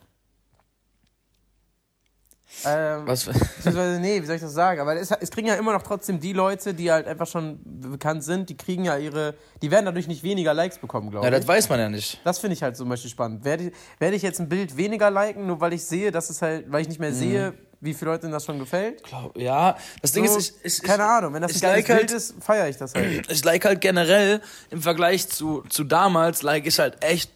[2.65, 3.25] Ähm, Was?
[3.27, 4.81] Beziehungsweise, nee, wie soll ich das sagen?
[4.81, 8.25] Aber es, es kriegen ja immer noch trotzdem die Leute, die halt einfach schon bekannt
[8.25, 9.35] sind, die kriegen ja ihre.
[9.63, 11.39] Die werden dadurch nicht weniger Likes bekommen, glaube Ja, ich.
[11.41, 12.21] das weiß man ja nicht.
[12.25, 13.45] Das finde ich halt zum Beispiel spannend.
[13.45, 16.41] Werde ich, werde ich jetzt ein Bild weniger liken, nur weil ich sehe, dass es
[16.43, 19.05] halt, weil ich nicht mehr sehe, wie viele Leuten das schon gefällt?
[19.05, 21.87] Glaub- Ja, das Ding So, ist, ich, ich, keine Ahnung, wenn das ein geiles like
[21.87, 23.27] Bild halt- ist, feiere ich das halt.
[23.31, 27.31] ich like halt generell im Vergleich zu, zu damals, like ich halt echt,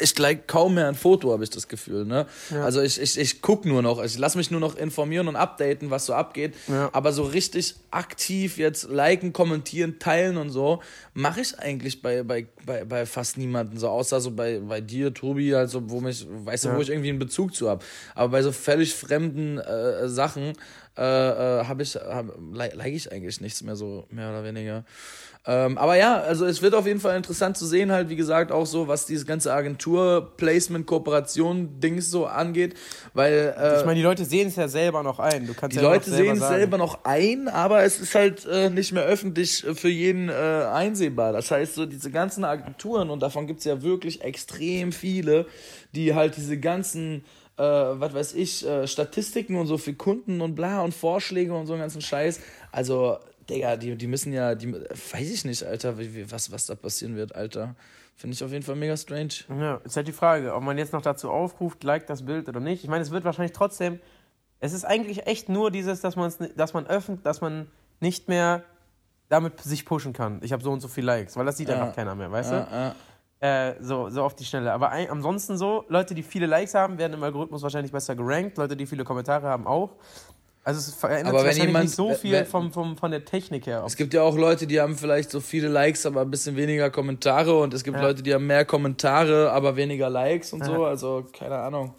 [0.00, 2.04] ich like kaum mehr ein Foto, habe ich das Gefühl.
[2.04, 2.26] Ne?
[2.50, 5.90] Also ich, ich, ich guck nur noch, ich lass mich nur noch informieren und updaten,
[5.90, 6.54] was so abgeht.
[6.68, 6.90] Ja.
[6.92, 10.82] Aber so richtig aktiv jetzt liken, kommentieren, teilen und so,
[11.14, 13.78] mache ich eigentlich bei, bei, bei, bei fast niemanden.
[13.78, 16.76] So außer so bei, bei dir, Tobi, also wo mich, weißt du, Ja.
[16.76, 17.84] wo ich irgendwie einen Bezug zu habe.
[18.14, 20.52] Aber bei so völlig fremden äh, Sachen
[20.98, 24.84] äh, äh, habe ich, hab, like, like ich eigentlich nichts mehr so, mehr oder weniger.
[25.46, 28.52] Ähm, aber ja, also es wird auf jeden Fall interessant zu sehen, halt, wie gesagt,
[28.52, 32.74] auch so, was dieses ganze Agentur-Placement-Kooperation-Dings so angeht,
[33.14, 35.46] weil äh, Ich meine, die Leute sehen es ja selber noch ein.
[35.46, 36.56] Du kannst die ja Leute sehen es sagen.
[36.56, 40.32] selber noch ein, aber es ist halt äh, nicht mehr öffentlich äh, für jeden äh,
[40.32, 41.32] einsehbar.
[41.32, 45.46] Das heißt, so diese ganzen Agenturen, und davon gibt es ja wirklich extrem viele,
[45.94, 47.24] die halt diese ganzen,
[47.58, 51.66] äh, was weiß ich, äh, Statistiken und so für Kunden und bla und Vorschläge und
[51.66, 52.40] so einen ganzen Scheiß,
[52.72, 53.18] also
[53.50, 57.16] Digga, die, die müssen ja, die, weiß ich nicht, Alter, wie, was, was da passieren
[57.16, 57.74] wird, Alter.
[58.14, 59.30] Finde ich auf jeden Fall mega strange.
[59.48, 62.60] Ja, ist halt die Frage, ob man jetzt noch dazu aufruft, liked das Bild oder
[62.60, 62.82] nicht.
[62.84, 64.00] Ich meine, es wird wahrscheinlich trotzdem.
[64.60, 66.14] Es ist eigentlich echt nur dieses, dass,
[66.56, 67.68] dass man öffnet, dass man
[68.00, 68.64] nicht mehr
[69.28, 70.40] damit sich pushen kann.
[70.42, 71.80] Ich habe so und so viele Likes, weil das sieht Ja.
[71.80, 72.74] einfach keiner mehr, weißt Ja, du?
[72.74, 72.94] ja.
[73.40, 74.72] Äh, so, so auf die Schnelle.
[74.72, 78.58] Aber ein, ansonsten so, Leute, die viele Likes haben, werden im Algorithmus wahrscheinlich besser gerankt.
[78.58, 79.90] Leute, die viele Kommentare haben, auch.
[80.64, 83.66] Also es verändert Aber sich jemand- nicht so viel wenn- vom, vom, von der Technik
[83.66, 83.84] her.
[83.86, 86.90] Es gibt ja auch Leute, die haben vielleicht so viele Likes, aber ein bisschen weniger
[86.90, 87.58] Kommentare.
[87.58, 88.02] Und es gibt Ja.
[88.02, 90.72] Leute, die haben mehr Kommentare, aber weniger Likes und so.
[90.72, 90.88] Ja.
[90.88, 91.94] Also, keine Ahnung.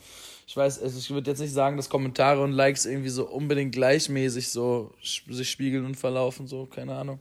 [0.46, 4.50] Ich weiß, ich würde jetzt nicht sagen, dass Kommentare und Likes irgendwie so unbedingt gleichmäßig
[4.50, 7.20] so sich spiegeln und verlaufen, so, keine Ahnung.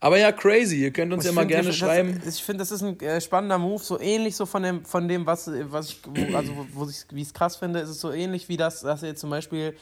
[0.00, 0.82] Aber ja, crazy.
[0.82, 2.20] Ihr könnt uns ja Ich mal find, gerne das, schreiben.
[2.26, 5.26] Ich finde, das ist ein äh, spannender Move, so ähnlich so von dem, von dem
[5.26, 8.00] was, was ich, wo, also wo, wo ich, wie ich es krass finde, ist es
[8.00, 9.74] so ähnlich wie das, dass jetzt zum Beispiel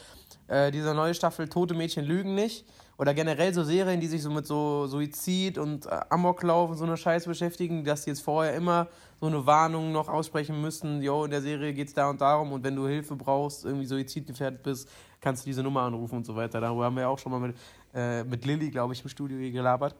[0.48, 2.64] äh, diese neue Staffel Tote Mädchen lügen nicht
[2.96, 6.84] oder generell so Serien, die sich so mit so Suizid und äh, Amoklauf und so
[6.84, 8.88] einer Scheiße beschäftigen, dass die jetzt vorher immer
[9.20, 12.52] so eine Warnung noch aussprechen müssen, jo, in der Serie geht es da und darum
[12.52, 14.88] und wenn du Hilfe brauchst, irgendwie suizidgefährdet bist,
[15.20, 16.60] kannst du diese Nummer anrufen und so weiter.
[16.60, 17.56] Darüber haben wir auch schon mal mit,
[17.94, 19.94] äh, mit Lilly, glaube ich, im Studio hier gelabert.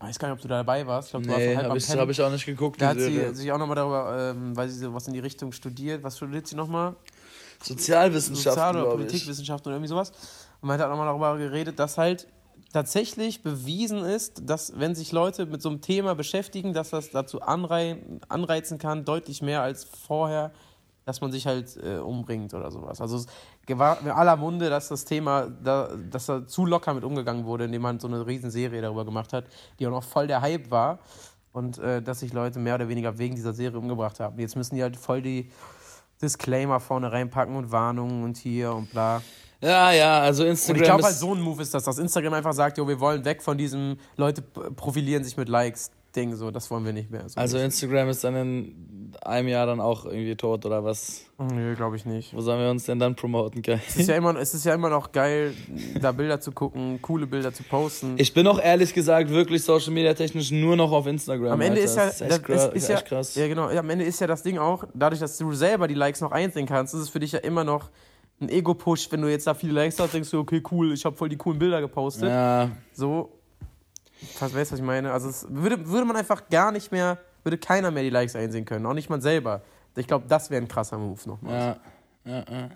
[0.00, 1.08] Ich weiß gar nicht, ob du da dabei warst.
[1.08, 2.00] Ich glaube, du warst Nee, halb habe am ich, Pennen.
[2.00, 2.80] hab ich auch nicht geguckt.
[2.80, 3.34] Da hat sie Serie.
[3.34, 6.02] sich auch nochmal darüber, ähm, weil sie sowas in die Richtung studiert.
[6.04, 6.94] Was studiert sie nochmal?
[7.62, 8.90] Sozialwissenschaften, Sozial- oder.
[8.96, 10.10] Politikwissenschaften oder irgendwie sowas.
[10.60, 12.28] Und man hat auch nochmal darüber geredet, dass halt
[12.72, 17.40] tatsächlich bewiesen ist, dass wenn sich Leute mit so einem Thema beschäftigen, dass das dazu
[17.42, 17.96] anrei
[18.28, 20.52] anreizen kann, deutlich mehr als vorher,
[21.06, 23.00] dass man sich halt äh, umbringt oder sowas.
[23.00, 23.26] Also es
[23.76, 27.64] war in aller Munde, dass das Thema, da, dass da zu locker mit umgegangen wurde,
[27.64, 29.46] indem man so eine Riesenserie darüber gemacht hat,
[29.78, 31.00] die auch noch voll der Hype war
[31.52, 34.38] und äh, dass sich Leute mehr oder weniger wegen dieser Serie umgebracht haben.
[34.38, 35.50] Jetzt müssen die halt voll die
[36.22, 39.22] Disclaimer vorne reinpacken und Warnungen und hier und bla.
[39.60, 42.34] Ja, ja, also Und Instagram ich glaube halt so ein Move ist das, dass Instagram
[42.34, 46.50] einfach sagt, jo, wir wollen weg von diesem Leute profilieren sich mit Likes Ding, so,
[46.50, 47.28] das wollen wir nicht mehr.
[47.28, 51.22] So Also Instagram ist dann in einem Jahr dann auch irgendwie tot oder was?
[51.38, 52.34] nee, glaube ich nicht.
[52.34, 53.80] Wo sollen wir uns denn dann promoten, Kai?
[53.86, 55.54] Es ist, ja immer, es ist ja immer noch geil,
[56.00, 58.14] da Bilder zu gucken, coole Bilder zu posten.
[58.18, 61.52] Ich bin auch ehrlich gesagt wirklich Social Media technisch nur noch auf Instagram.
[61.52, 61.84] Am Ende Alter.
[61.84, 63.34] ist ja, Das ist echt, das gra- ist, ist ja, echt krass.
[63.36, 66.20] ja genau, am Ende ist ja das Ding auch, dadurch, dass du selber die Likes
[66.20, 67.90] noch einsehen kannst, ist es für dich ja immer noch
[68.40, 71.16] ein Ego-Push, wenn du jetzt da viele Likes hast, denkst du, okay, cool, ich habe
[71.16, 72.28] voll die coolen Bilder gepostet.
[72.28, 73.32] Ja, So,
[74.40, 75.12] was weißt du, was ich meine?
[75.12, 78.66] Also es würde, würde man einfach gar nicht mehr, würde keiner mehr die Likes einsehen
[78.66, 79.62] können, auch nicht man selber.
[79.96, 81.80] Ich glaube, das wäre ein krasser Move nochmal.
[82.24, 82.70] ja, ja, ja.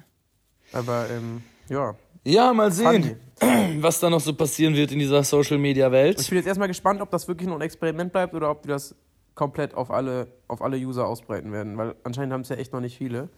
[0.72, 1.94] Aber, ähm, ja.
[2.24, 3.80] Ja, mal sehen, Funny.
[3.82, 7.00] was da noch so passieren wird in dieser Social Media Ich bin jetzt erstmal gespannt,
[7.02, 8.94] ob das wirklich nur ein Experiment bleibt oder ob die das
[9.35, 12.80] komplett auf alle, auf alle User ausbreiten werden, weil anscheinend haben es ja echt noch
[12.80, 13.28] nicht viele.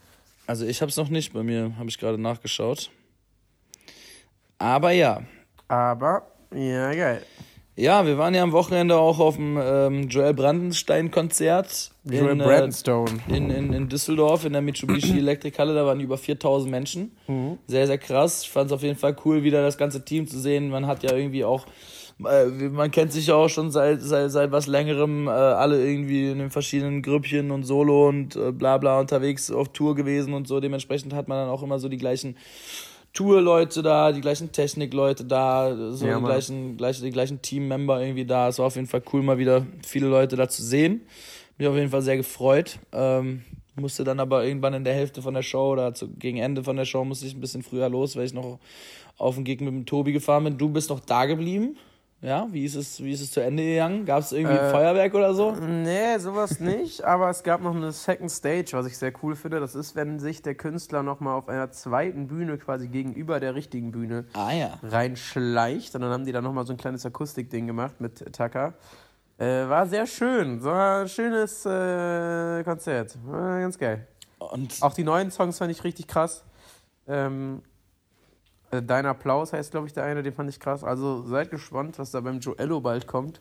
[0.47, 2.91] Also ich hab's noch nicht, bei mir habe ich gerade nachgeschaut.
[4.59, 5.23] Aber ja.
[5.69, 7.23] Aber, ja, geil.
[7.77, 11.91] Ja, wir waren ja am Wochenende auch auf dem ähm, Joel Brandenstein-Konzert.
[12.05, 13.11] Joel in, äh, Brandenstone.
[13.27, 17.11] in, in, in Düsseldorf in der Mitsubishi Elektrikhalle, da waren über 4000 Menschen.
[17.67, 18.43] Sehr, sehr krass.
[18.45, 20.69] Ich fand es auf jeden Fall cool, wieder das ganze Team zu sehen.
[20.71, 21.67] Man hat ja irgendwie auch,
[22.25, 26.31] äh, man kennt sich ja auch schon seit, seit, seit was längerem, äh, alle irgendwie
[26.31, 30.47] in den verschiedenen Grüppchen und Solo und äh, bla bla unterwegs auf Tour gewesen und
[30.47, 30.61] so.
[30.61, 32.37] Dementsprechend hat man dann auch immer so die gleichen
[33.15, 38.27] Tour-Leute da, die gleichen Technik-Leute da, so Ja, die gleichen, gleich, die gleichen Team-Member irgendwie
[38.27, 38.49] da.
[38.49, 41.03] Es war auf jeden Fall cool, mal wieder viele Leute da zu sehen.
[41.57, 42.81] Mich auf jeden Fall sehr gefreut.
[42.93, 43.45] Ähm,
[43.77, 46.77] musste dann aber irgendwann in der Hälfte von der Show oder zu, gegen Ende von
[46.77, 48.59] der Show musste ich ein bisschen früher los, weil ich noch
[49.17, 50.59] auf den Gig mit dem Tobi gefahren bin.
[50.59, 51.77] Du bist noch da geblieben.
[52.25, 54.07] Ja, wie ist es, wie ist es zu Ende gegangen?
[54.07, 55.53] Gab es irgendwie Äh, Feuerwerk oder so?
[55.53, 59.61] Nee, sowas nicht, aber es gab noch eine Second Stage, was ich sehr cool finde.
[59.61, 63.93] Das ist, wenn sich der Künstler nochmal auf einer zweiten Bühne quasi gegenüber der richtigen
[63.93, 64.79] Bühne Ah ja.
[64.83, 65.95] reinschleicht.
[65.95, 68.73] Und dann haben die da nochmal so ein kleines Akustikding gemacht mit Tucker.
[69.37, 70.61] Äh, war sehr schön.
[70.61, 73.19] So ein schönes äh, Konzert.
[73.27, 74.07] War ganz geil.
[74.39, 76.43] Und Auch die neuen Songs fand ich richtig krass.
[77.07, 77.74] Ähm, äh,
[78.83, 80.85] Dein Applaus heißt, glaube ich, der eine, den fand ich krass.
[80.85, 83.41] Also seid gespannt, was da beim Joello bald kommt.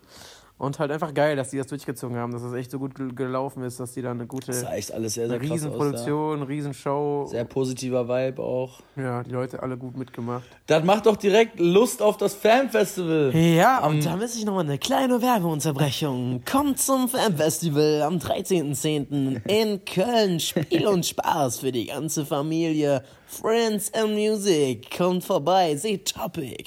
[0.60, 3.13] Und halt einfach geil, dass die das durchgezogen haben, dass das echt so gut gel-
[3.13, 5.50] gelaufen ist, dass die da eine gute das sah echt alles sehr, sehr krass aus.
[5.50, 5.56] Ja.
[5.68, 7.26] Riesenproduktion, Riesenshow.
[7.30, 8.80] Sehr positiver Vibe auch.
[8.96, 10.44] Ja, die Leute alle gut mitgemacht.
[10.68, 13.36] Das macht doch direkt Lust auf das Fanfestival.
[13.36, 16.44] Ja, Am- und da muss ich nochmal eine kleine Werbeunterbrechung.
[16.50, 19.42] Kommt zum Fanfestival am 13.10.
[19.48, 20.39] in Köln.
[20.39, 23.04] Spiel und Spaß für die ganze Familie.
[23.26, 24.96] Friends and Music.
[24.96, 26.63] Kommt vorbei, seht Topic.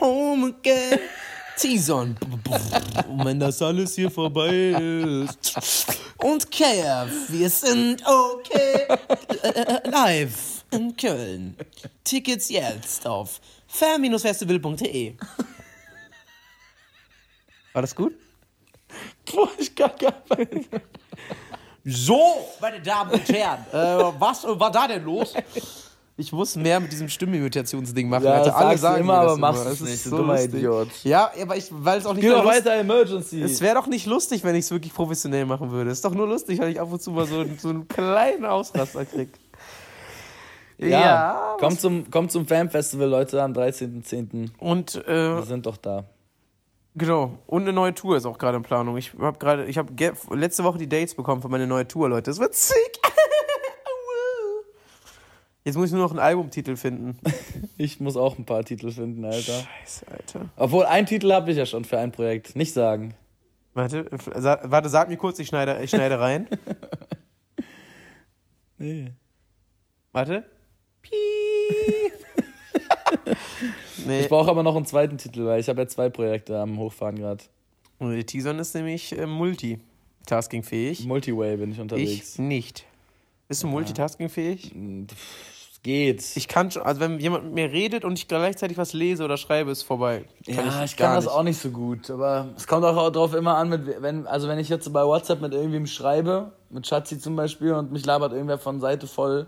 [0.00, 0.98] Home again.
[1.56, 2.14] T-Zone.
[3.08, 5.86] Und wenn das alles hier vorbei ist.
[6.18, 8.86] Und KF, wir sind okay.
[9.42, 11.56] Äh, live in Köln.
[12.04, 15.14] Tickets jetzt auf fan-festival.de.
[17.72, 18.14] War das gut?
[19.24, 20.70] Boah, ich kann gar nicht.
[21.84, 25.34] So, meine Damen und Herren, äh, was war da denn los?
[26.18, 28.24] Ich muss mehr mit diesem Stimmimitationsding machen.
[28.24, 28.56] Ja, Alter.
[28.56, 29.72] Alle sagen immer, aber machst immer.
[29.72, 30.54] es nicht, du so dummer lustig.
[30.54, 30.88] Idiot.
[31.04, 33.42] Ja, aber ich, weil es auch nicht Geh doch weiter, Emergency.
[33.42, 35.90] Es wäre doch nicht lustig, wenn ich es wirklich professionell machen würde.
[35.90, 38.46] Es ist doch nur lustig, weil ich ab und zu mal so, so einen kleinen
[38.46, 39.28] Ausraster krieg.
[40.78, 44.48] ja, kommt zum, kommt zum Fanfestival, Leute, am 13.10.
[44.58, 46.04] Und äh, Wir sind doch da.
[46.94, 47.38] genau.
[47.46, 48.96] Und eine neue Tour ist auch gerade in Planung.
[48.96, 49.92] Ich habe gerade, ich habe
[50.30, 52.30] letzte Woche die Dates bekommen für meine neue Tour, Leute.
[52.30, 53.00] Das wird sick.
[55.66, 57.18] Jetzt muss ich nur noch einen Albumtitel finden.
[57.76, 59.52] Ich muss auch ein paar Titel finden, Alter.
[59.82, 60.48] Scheiße, Alter.
[60.56, 62.56] Obwohl, einen Titel habe ich ja schon für ein Projekt.
[62.56, 63.14] Nicht sagen.
[63.74, 66.46] Warte, sa warte, sag mir kurz, ich schneide, ich schneide rein.
[68.78, 69.12] Nee.
[70.12, 70.44] Warte.
[74.06, 74.20] Nee.
[74.20, 77.16] Ich brauche aber noch einen zweiten Titel, weil ich habe ja zwei Projekte am Hochfahren
[77.16, 77.42] gerade.
[77.98, 81.06] Und die Teasern ist nämlich äh, multitaskingfähig.
[81.06, 82.38] Multiway bin ich Ich unterwegs.
[82.38, 82.84] nicht.
[83.48, 84.72] Bist du multitaskingfähig?
[84.74, 85.55] Es
[85.86, 86.36] geht.
[86.36, 89.36] Ich kann schon, also wenn jemand mit mir redet und ich gleichzeitig was lese oder
[89.36, 90.24] schreibe, ist vorbei.
[90.46, 93.68] ja, ich, kann das auch nicht so gut, aber es kommt auch drauf immer an,
[93.68, 97.72] mit, wenn, also wenn ich jetzt bei WhatsApp mit irgendwem schreibe, mit Schatzi zum Beispiel,
[97.72, 99.46] und mich labert irgendwer von Seite voll,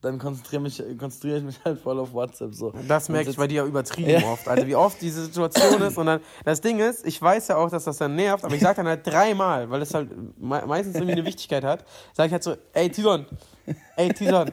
[0.00, 2.72] dann konzentriere mich, konzentriere ich mich halt voll auf WhatsApp so.
[2.86, 4.22] Das merke ich bei dir übertrieben Ja.
[4.22, 4.48] oft.
[4.48, 7.68] Also wie oft diese Situation ist und dann, das Ding ist, ich weiß ja auch,
[7.68, 10.94] dass das dann nervt, aber ich sage dann halt dreimal, weil es halt me meistens
[10.94, 13.26] irgendwie eine Wichtigkeit hat, sage ich halt so, ey Tison,
[13.96, 14.52] ey Tison,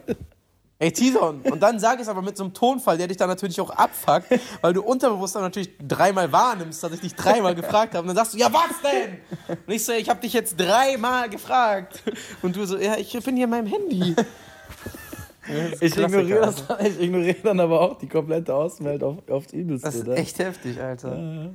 [0.79, 1.41] ey Tison.
[1.41, 3.69] Und dann sage ich es aber mit so einem Tonfall, der dich dann natürlich auch
[3.69, 4.27] abfuckt,
[4.61, 8.01] weil du unterbewusst dann natürlich dreimal wahrnimmst, dass ich dich dreimal gefragt habe.
[8.01, 9.17] Und dann sagst du, ja was denn?
[9.65, 12.03] Und ich so, ich habe dich jetzt dreimal gefragt.
[12.41, 14.15] Und du so, ja, ich bin hier in meinem Handy.
[15.47, 19.87] Das Ich ignoriere, das, ich ignoriere dann aber auch die komplette Außenwelt auf, aufs Übelste.
[19.87, 20.15] Das ist ne?
[20.15, 21.51] echt heftig, Alter.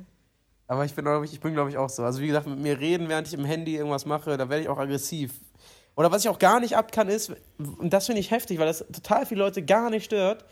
[0.67, 2.03] Aber ich bin, glaube ich, ich bin, glaube ich, auch so.
[2.03, 4.69] Also wie gesagt, mit mir reden, während ich im Handy irgendwas mache, da werde ich
[4.69, 5.33] auch aggressiv.
[5.95, 8.65] Oder was ich auch gar nicht ab kann, ist, und das finde ich heftig, weil
[8.65, 10.45] das total viele Leute gar nicht stört,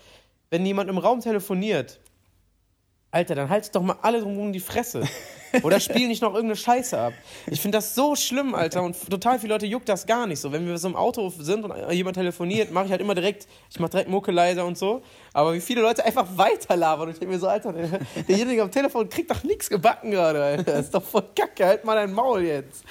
[0.50, 2.00] wenn jemand im Raum telefoniert.
[3.10, 5.02] Alter, dann haltet doch mal alle drum um die Fresse.
[5.62, 7.12] Oder spiel nicht noch irgendeine Scheiße ab.
[7.46, 8.82] Ich finde das so schlimm, Alter.
[8.82, 10.50] Und total viele Leute juckt das gar nicht so.
[10.50, 13.78] Wenn wir so im Auto sind und jemand telefoniert, mache ich halt immer direkt, ich
[13.78, 15.02] mache direkt Mucke leiser und so.
[15.34, 17.08] Aber wie viele Leute einfach weiterlabern.
[17.08, 20.42] Und ich denke mir so, Alter, der, derjenige am Telefon kriegt doch nichts gebacken gerade,
[20.42, 20.62] Alter.
[20.62, 21.66] Das ist doch voll kacke.
[21.66, 22.82] Halt mal dein Maul jetzt.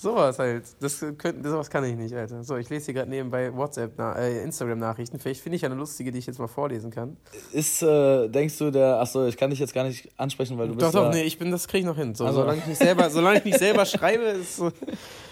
[0.00, 0.62] Sowas halt.
[0.78, 2.44] Das könnt, sowas kann ich nicht, Alter.
[2.44, 5.18] So, ich lese hier gerade nebenbei WhatsApp, äh, Instagram-Nachrichten.
[5.18, 7.16] Vielleicht finde ich ja eine lustige, die ich jetzt mal vorlesen kann.
[7.52, 10.74] Ist, äh, denkst du, der, achso, ich kann dich jetzt gar nicht ansprechen, weil du
[10.74, 12.14] Doch, bist doch, ja, nee, ich bin, das kriege ich noch hin.
[12.14, 14.70] So, Also- solange, ich nicht selber, solange ich nicht selber schreibe, ist so.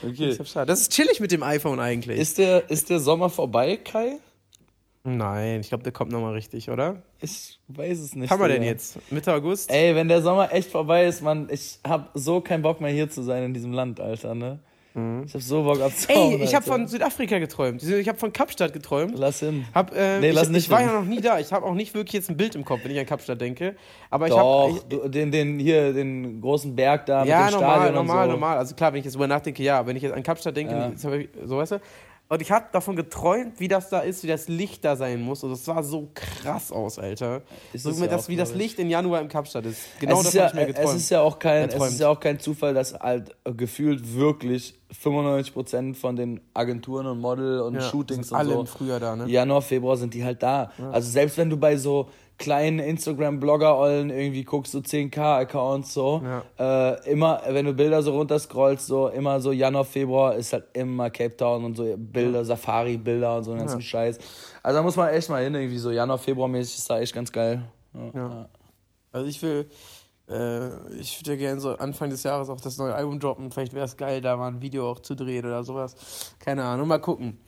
[0.05, 0.37] Okay.
[0.45, 0.67] Schade.
[0.67, 2.19] Das ist chillig mit dem iPhone eigentlich.
[2.19, 4.19] Ist der, ist der Sommer vorbei, Kai?
[5.09, 6.97] Nein, ich glaube, der kommt nochmal richtig, oder?
[7.21, 8.29] Ich weiß es nicht.
[8.31, 8.99] Haben wir denn jetzt?
[9.13, 9.71] Mitte August?
[9.71, 13.09] Ey, wenn der Sommer echt vorbei ist, Mann, ich hab so keinen Bock mehr hier
[13.09, 14.59] zu sein in diesem Land, Alter, ne?
[15.27, 17.83] Ich hab so Bock abzuhauen, Ey, ich habe von Südafrika geträumt.
[17.83, 19.13] Ich habe von Kapstadt geträumt.
[19.19, 19.67] Lass hin.
[19.75, 20.89] Hab, äh, Nee, lass ich, nicht ich war hin.
[20.89, 21.39] ja noch nie da.
[21.39, 23.77] Ich habe auch nicht wirklich jetzt ein Bild im Kopf, wenn ich an Kapstadt denke.
[24.09, 24.81] Aber ich Doch, habe.
[24.89, 28.25] du, den, den, hier, den großen Berg da mit Ja, dem normal, Stadion normal, und
[28.25, 28.33] so.
[28.33, 28.57] normal.
[28.57, 29.87] Also klar, wenn ich jetzt drüber nachdenke, ja.
[29.87, 30.91] Wenn ich jetzt an Kapstadt denke, Ja.
[30.95, 31.81] ich- so weißt du.
[32.29, 35.45] Und ich habe davon geträumt, wie das da ist, wie das Licht da sein muss.
[35.45, 37.43] Und das sah so krass aus, Alter.
[37.73, 38.53] Ist so, es wie ja das, wie das.
[38.53, 39.83] Licht in Januar im Kapstadt ist.
[40.01, 40.97] Genau es, das ist ja, habe ich mir geträumt.
[40.97, 44.75] es ist ja auch kein, es ist ja auch kein Zufall, dass halt gefühlt wirklich
[44.93, 49.15] 95% von den Agenturen und Model und Ja, Shootings und alle so im Frühjahr da,
[49.15, 49.29] ne?
[49.29, 50.73] Januar, Februar sind die halt da.
[50.93, 56.23] Also selbst wenn du bei so kleinen Instagram-Blogger-Ollen irgendwie guckst, so 10k-Accounts so,
[56.59, 61.11] äh, immer, wenn du Bilder so runterscrollst, so immer so Januar, Februar ist halt immer
[61.11, 64.19] Cape Town und so Bilder, Safari-Bilder und so einen ganzen Scheiß.
[64.63, 67.33] Also da muss man echt mal hin, irgendwie so Januar, Februar-mäßig ist da echt ganz
[67.33, 67.63] geil.
[67.95, 68.21] Ja.
[68.21, 68.49] Ja.
[69.13, 69.71] Also ich will,
[70.29, 73.51] äh, ich würde ja gerne so Anfang des Jahres auch das neue Album droppen.
[73.51, 76.35] Vielleicht wäre es geil, da mal ein Video auch zu drehen oder sowas.
[76.39, 77.39] Keine Ahnung, mal gucken.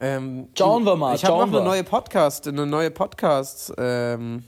[0.00, 4.44] Ähm, Schauen wir mal, Ich habe noch eine neue Podcast, eine neue Podcast, ähm,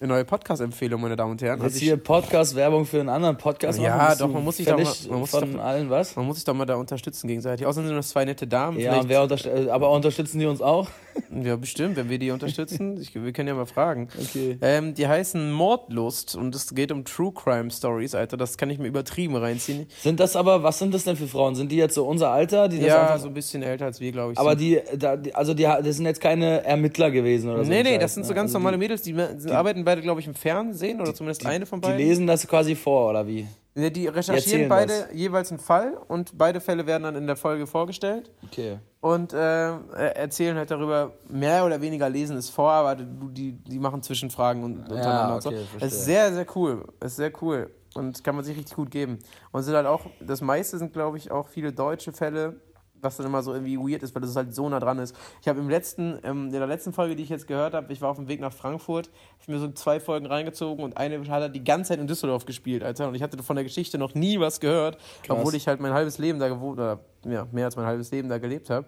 [0.00, 1.58] eine neue Podcast-Empfehlung, meine Damen und Herren.
[1.58, 4.16] Jetzt Also hier Podcast-Werbung für einen anderen Podcast Ja, machen?
[4.20, 6.14] Doch, man muss sich doch völlig mal- man muss von doch- allen was?
[6.14, 7.66] man muss sich doch mal da unterstützen gegenseitig.
[7.66, 8.78] Außerdem sind das zwei nette Damen.
[8.78, 10.88] Ja, äh, aber unterstützen die uns auch?
[11.42, 13.00] ja, bestimmt, wenn wir die unterstützen.
[13.00, 14.06] Ich, wir können ja mal fragen.
[14.16, 14.56] Okay.
[14.62, 18.36] Ähm, die heißen Mordlust und es geht um True Crime Stories, Alter.
[18.36, 19.88] Das kann ich mir übertrieben reinziehen.
[20.00, 21.56] Sind das aber, was sind das denn für Frauen?
[21.56, 22.68] Sind die jetzt so unser Alter?
[22.68, 24.38] Die das ja, einfach, so ein bisschen älter als wir, glaube ich.
[24.38, 24.60] aber sind.
[24.60, 27.68] die, da, die, also die, das sind jetzt keine Ermittler gewesen oder so.
[27.70, 30.26] Nee, nee, das sind so ganz Also normale Mädels, die, die arbeiten beide, glaube ich,
[30.26, 32.06] im Fernsehen oder zumindest eine von Die, die beiden.
[32.06, 33.46] lesen das quasi vor, oder wie?
[33.74, 37.36] Ja, Die recherchieren erzählen beide jeweils einen Fall und beide Fälle werden dann in der
[37.36, 38.78] Folge vorgestellt Okay.
[39.00, 43.52] und äh, äh, erzählen halt darüber, mehr oder weniger lesen es vor, aber die, die,
[43.52, 45.48] die machen Zwischenfragen und untereinander und so.
[45.50, 46.84] okay, Es ist sehr, sehr cool.
[47.00, 49.18] Es ist sehr cool und kann man sich richtig gut geben.
[49.52, 52.60] Und sind halt auch, das meiste sind, glaube ich, auch viele deutsche Fälle,
[53.00, 55.14] was dann immer so irgendwie weird ist, weil das halt so nah dran ist.
[55.40, 58.00] Ich habe im letzten, ähm, in der letzten Folge, die ich jetzt gehört habe, ich
[58.00, 61.18] war auf dem Weg nach Frankfurt, habe ich mir so zwei Folgen reingezogen und eine
[61.28, 63.08] hat er die ganze Zeit in Düsseldorf gespielt, Alter.
[63.08, 65.38] Und ich hatte von der Geschichte noch nie was gehört, Krass.
[65.38, 68.28] obwohl ich halt mein halbes Leben da gewohnt, oder ja, mehr als mein halbes Leben
[68.28, 68.86] da gelebt habe.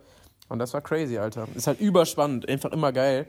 [0.48, 1.46] Und das war crazy, Alter.
[1.54, 3.26] Ist halt überspannend, einfach immer geil.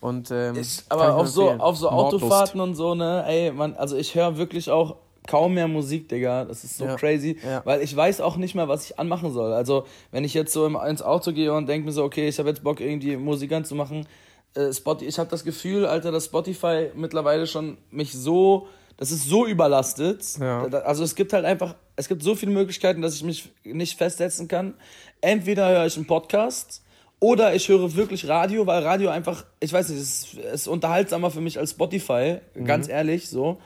[0.00, 1.88] Und, ähm, kann aber auf so, auf so.
[1.88, 4.96] Autofahrten und so, ne, ey, man, also ich höre wirklich auch
[5.28, 6.44] kaum mehr Musik, Digga.
[6.44, 6.96] Das ist so Ja.
[6.96, 7.62] crazy, Ja.
[7.64, 9.52] weil ich weiß auch nicht mehr, was ich anmachen soll.
[9.52, 12.38] Also, wenn ich jetzt so im, ins Auto gehe und denke mir so, okay, ich
[12.38, 14.06] habe jetzt Bock, irgendwie Musik anzumachen,
[14.54, 19.24] äh, Spotify, ich habe das Gefühl, Alter, dass Spotify mittlerweile schon mich so, das ist
[19.28, 20.24] so überlastet.
[20.38, 20.64] Ja.
[20.64, 24.48] Also es gibt halt einfach, es gibt so viele Möglichkeiten, dass ich mich nicht festsetzen
[24.48, 24.74] kann.
[25.20, 26.82] Entweder höre ich einen Podcast
[27.20, 31.30] oder ich höre wirklich Radio, weil Radio einfach, ich weiß nicht, es ist, ist unterhaltsamer
[31.30, 33.58] für mich als Spotify, ganz ehrlich, so.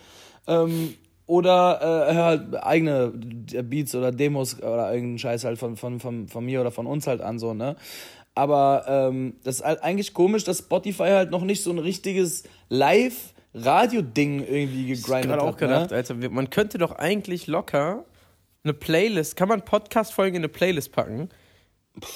[0.46, 0.94] Ähm,
[1.26, 6.28] oder äh, hör halt eigene Beats oder Demos oder irgendeinen Scheiß halt von, von, von,
[6.28, 7.76] von mir oder von uns halt an, so, ne?
[8.34, 12.44] Aber ähm, das ist halt eigentlich komisch, dass Spotify halt noch nicht so ein richtiges
[12.68, 15.40] Live-Radio-Ding irgendwie Ich hab gegrindet hat.
[15.40, 18.04] auch gedacht, Alter, wir- man könnte doch eigentlich locker
[18.64, 21.28] eine Playlist, kann man Podcast-Folgen in eine Playlist packen?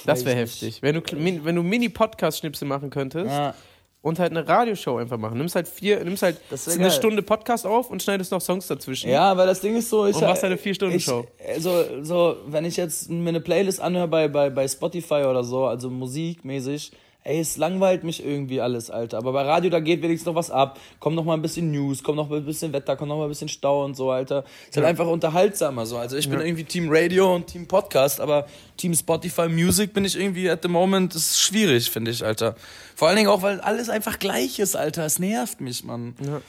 [0.05, 0.83] Das wäre ich heftig.
[0.83, 3.33] Wenn du, wenn du Mini-Podcast-Schnipsel machen könntest Ne?
[3.33, 3.55] Ja.
[4.03, 5.37] Und halt eine Radioshow einfach machen.
[5.39, 6.37] Nimmst halt vier, nimmst halt
[6.67, 6.91] eine geil.
[6.91, 9.11] Stunde Podcast auf und schneidest noch Songs dazwischen.
[9.11, 11.27] Ja, weil das Ding ist so, ich Und machst eine Vier-Stunden-Show.
[11.57, 15.45] ich- So, so, wenn ich jetzt mir eine Playlist anhöre bei, bei, bei Spotify oder
[15.45, 16.93] so, also musikmäßig,
[17.25, 19.19] ey, es langweilt mich irgendwie alles, Alter.
[19.19, 20.79] Aber bei Radio, da geht wenigstens noch was ab.
[21.01, 23.25] Kommt noch mal ein bisschen News, kommt noch mal ein bisschen Wetter, kommt noch mal
[23.25, 24.45] ein bisschen Stau und so, Alter.
[24.69, 25.99] Ist halt einfach unterhaltsamer so.
[25.99, 30.19] Also ich bin irgendwie Team Radio und Team Podcast, aber Team Spotify Music bin ich
[30.19, 32.55] irgendwie at the moment, ist schwierig, finde ich, Alter.
[32.97, 35.05] Vor allen Dingen auch, weil alles einfach gleich ist, Alter.
[35.05, 36.15] Es nervt mich, Mann.
[36.25, 36.41] Ja.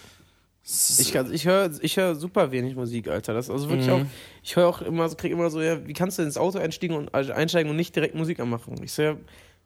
[0.99, 3.33] Ich, kann- ich höre ich hör super wenig Musik, Alter.
[3.33, 3.93] Das ist also wirklich Mhm.
[3.93, 4.01] auch,
[4.43, 6.95] ich höre auch immer, so- krieg immer so, ja, wie kannst du ins Auto einsteigen
[6.95, 8.75] und, also einsteigen und nicht direkt Musik anmachen?
[8.83, 9.15] Ich so, ja,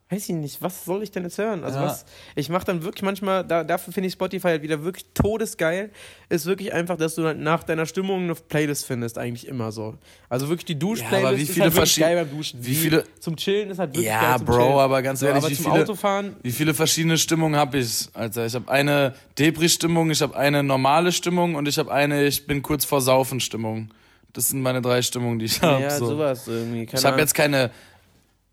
[0.09, 1.63] weiß ich nicht, was soll ich denn jetzt hören?
[1.63, 1.85] Also Ja.
[1.85, 5.89] was, ich mache dann wirklich manchmal, da, dafür finde ich Spotify halt wieder wirklich todesgeil,
[6.29, 9.95] ist wirklich einfach, dass du halt nach deiner Stimmung eine Playlist findest, eigentlich immer so.
[10.29, 12.63] Also wirklich die Dusch-Playlist Ja, aber wie ist viele halt wirklich verschi- geil beim Duschen.
[12.65, 14.73] wie viele- Zum Chillen ist halt wirklich Ja, geil zum Bro, Chillen.
[14.77, 18.45] aber ganz so, ehrlich, aber wie viele- Autofahren, Wie viele verschiedene Stimmungen habe ich, Alter?
[18.45, 22.61] Ich habe eine Depri-Stimmung, ich habe eine normale Stimmung und ich habe eine Ich bin
[22.61, 23.89] kurz vor Saufen-Stimmung.
[24.33, 25.81] Das sind meine drei Stimmungen, die ich habe.
[25.81, 26.07] ja, so.
[26.07, 26.85] sowas irgendwie.
[26.85, 27.71] Keine Ich habe jetzt keine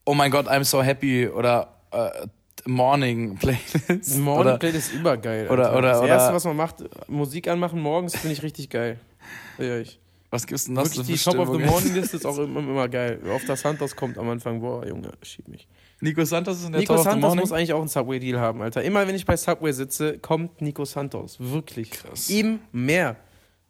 [0.05, 2.27] Oh mein Gott, I'm so happy oder äh,
[2.67, 4.19] Morning Playlist.
[4.19, 5.49] Morning oder, Playlist ist übergeil.
[5.49, 5.79] oder- Alter.
[5.79, 6.77] oder- das oder- erste, was man macht,
[7.09, 8.99] Musik anmachen morgens, finde ich richtig geil.
[9.59, 10.01] Ja, ich.
[10.31, 11.62] was gibt's denn das Wirklich, die Top of the?
[11.65, 13.21] Morning List ist auch immer, immer geil.
[13.33, 15.69] Auf das Santos kommt am Anfang, boah, Junge, schieb mich.
[16.01, 18.41] Nico Santos ist in der Nico Top of the Santos muss eigentlich auch einen Subway-Deal
[18.41, 18.83] haben, Alter.
[18.83, 21.37] Immer wenn ich bei Subway sitze, kommt Nico Santos.
[21.38, 21.93] Wirklich.
[21.93, 22.29] Krass.
[22.29, 23.15] Ihm mehr.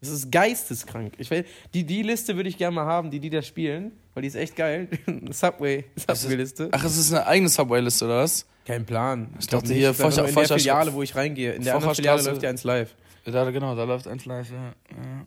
[0.02, 1.14] Das ist geisteskrank.
[1.18, 4.22] Ich will, die, die Liste würde ich gerne mal haben, die die da spielen, weil
[4.22, 4.88] die ist echt geil.
[5.30, 6.68] Subway, Subway-Liste.
[6.72, 8.44] Ach, es ist eine eigene Subway-Liste, oder was?
[8.66, 9.28] Kein Plan.
[9.38, 10.00] Ich dachte glaub hier, nicht.
[10.00, 11.52] Foscher- nur in der Filiale, wo ich reingehe.
[11.52, 11.94] In der anderen.
[11.94, 12.94] Filiale läuft ja eins live.
[13.24, 14.56] Da, genau, da läuft ein Live, ja.
[14.90, 15.26] ja.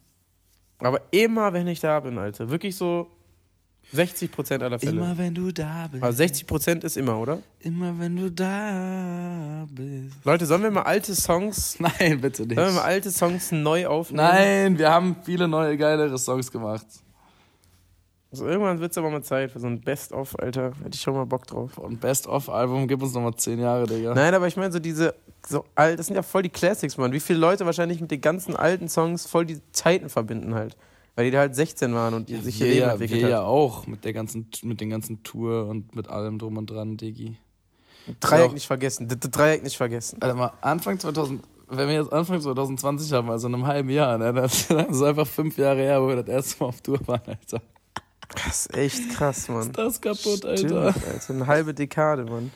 [0.79, 2.49] Aber immer, wenn ich da bin, Alter.
[2.49, 3.09] Wirklich so
[3.95, 4.91] 60% aller Fälle.
[4.91, 6.03] Immer wenn du da bist.
[6.03, 7.39] Also 60% ist immer, oder?
[7.59, 10.15] Immer wenn du da bist.
[10.23, 12.55] Leute, sollen wir mal alte Songs, Nein, bitte nicht.
[12.55, 14.27] sollen wir mal alte Songs neu aufnehmen?
[14.27, 16.85] Nein, wir haben viele neue, geilere Songs gemacht.
[18.31, 20.73] Also irgendwann wird es aber mal Zeit für so ein Best-of, Alter.
[20.83, 21.77] Hätte ich schon mal Bock drauf.
[21.77, 24.13] Und Best-of-Album, gib uns nochmal 10 Jahre, Digga.
[24.13, 25.15] Nein, aber ich meine so diese,
[25.47, 27.13] so alt, das sind ja voll die Classics, Mann.
[27.13, 30.75] Wie viele Leute wahrscheinlich mit den ganzen alten Songs voll die Zeiten verbinden halt.
[31.15, 33.31] Weil die da halt 16 waren und die sich ihr Leben ja, entwickelt wir hat.
[33.31, 36.97] ja auch, mit der ganzen, mit den ganzen Tour und mit allem drum und dran,
[36.97, 37.37] Diggi.
[38.19, 39.07] Dreieck nicht vergessen.
[39.07, 40.21] Dreieck nicht vergessen.
[40.21, 44.17] Alter, mal Anfang 2000, wenn wir jetzt Anfang 2020 haben, also in einem halben Jahr,
[44.17, 46.99] ne, das das ist einfach fünf Jahre her, wo wir das erste Mal auf Tour
[47.07, 47.61] waren, Alter.
[48.33, 49.71] Das ist echt krass, Mann.
[49.71, 50.85] Das ist kaputt, Stimmt, Alter.
[50.87, 51.33] Alter.
[51.33, 52.51] Eine halbe Dekade, Mann.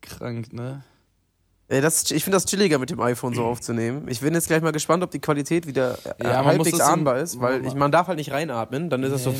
[0.00, 0.82] Krank, ne?
[1.72, 4.06] Ey, das, ich finde das chilliger mit dem iPhone so aufzunehmen.
[4.08, 7.40] Ich bin jetzt gleich mal gespannt, ob die Qualität wieder äh, Ja, halbwegs ahnbar ist,
[7.40, 9.30] weil man- ich, man darf halt nicht reinatmen, dann ist das so.
[9.30, 9.38] Nee.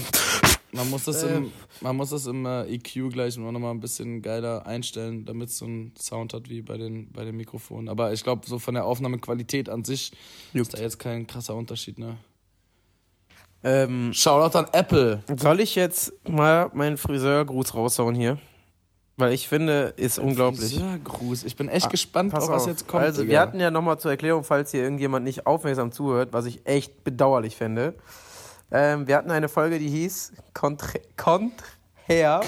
[0.72, 1.36] Man muss das Äh.
[1.36, 5.50] im, man muss das im äh, EQ gleich noch mal ein bisschen geiler einstellen, damit
[5.50, 7.90] es so einen Sound hat wie bei den, bei den Mikrofonen.
[7.90, 10.12] Aber ich glaube, so von der Aufnahmequalität an sich
[10.54, 10.68] Juckt.
[10.68, 12.16] ist da jetzt kein krasser Unterschied, ne?
[13.62, 15.22] Ähm, Shoutout an Apple.
[15.38, 18.38] soll ich jetzt mal meinen Friseurgruß raushauen hier?
[19.16, 20.80] Weil ich finde, ist unglaublich.
[21.04, 21.44] Gruß.
[21.44, 23.02] Ich bin echt gespannt, Pass auf was jetzt kommt.
[23.04, 23.30] Also, Digga.
[23.32, 27.04] wir hatten ja nochmal zur Erklärung, falls hier irgendjemand nicht aufmerksam zuhört, was ich echt
[27.04, 27.94] bedauerlich fände.
[28.70, 31.66] Ähm, wir hatten eine Folge, die hieß Contre, Contra,
[32.08, 32.40] Ja.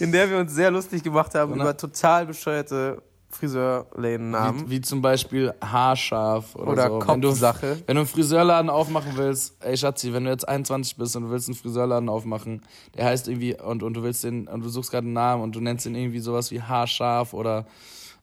[0.00, 3.02] in der wir uns sehr lustig gemacht haben über total bescheuerte
[3.34, 4.66] Friseurlädennamen.
[4.66, 7.06] Wie, wie zum Beispiel Haarscharf oder, Oder so.
[7.06, 7.82] Wenn du, Kopfsache.
[7.86, 11.30] wenn du einen Friseurladen aufmachen willst, ey Schatzi, wenn du jetzt 21 bist und du
[11.30, 12.62] willst einen Friseurladen aufmachen,
[12.96, 15.54] der heißt irgendwie, und, und du willst den, und du suchst gerade einen Namen und
[15.54, 17.66] du nennst ihn irgendwie sowas wie Haarscharf oder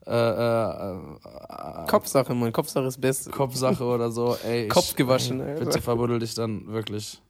[0.06, 2.52] äh, äh, äh, Kopfsache, Mann.
[2.52, 3.32] Kopfsache ist best.
[3.32, 4.68] Kopfsache oder so, ey.
[4.70, 5.60] Kopf gewaschen, ey.
[5.60, 7.22] Bitte verbuddel dich dann wirklich.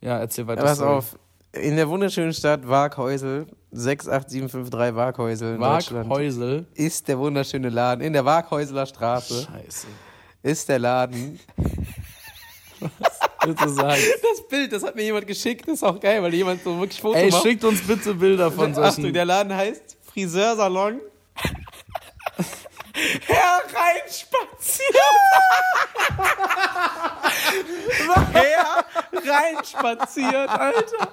[0.00, 0.62] Ja, erzähl weiter.
[0.62, 0.90] Pass Story.
[0.90, 1.18] auf.
[1.52, 6.66] In der wunderschönen Stadt Waaghäusel, 68753 Waaghäusel in Deutschland, Waaghäusel.
[6.74, 8.02] ist der wunderschöne Laden.
[8.04, 9.86] In der Waaghäuseler Straße Scheiße.
[10.42, 11.40] ist der Laden.
[13.44, 13.96] Bitte sag.
[14.22, 17.00] Das Bild, das hat mir jemand geschickt, das ist auch geil, weil jemand so wirklich
[17.00, 17.42] Foto Ey, macht.
[17.42, 19.12] schickt uns bitte Bilder von Achtung, solchen.
[19.12, 21.00] der Laden heißt Friseursalon.
[28.32, 28.78] Hereinspaziert!
[29.24, 31.12] Hereinspaziert, Alter!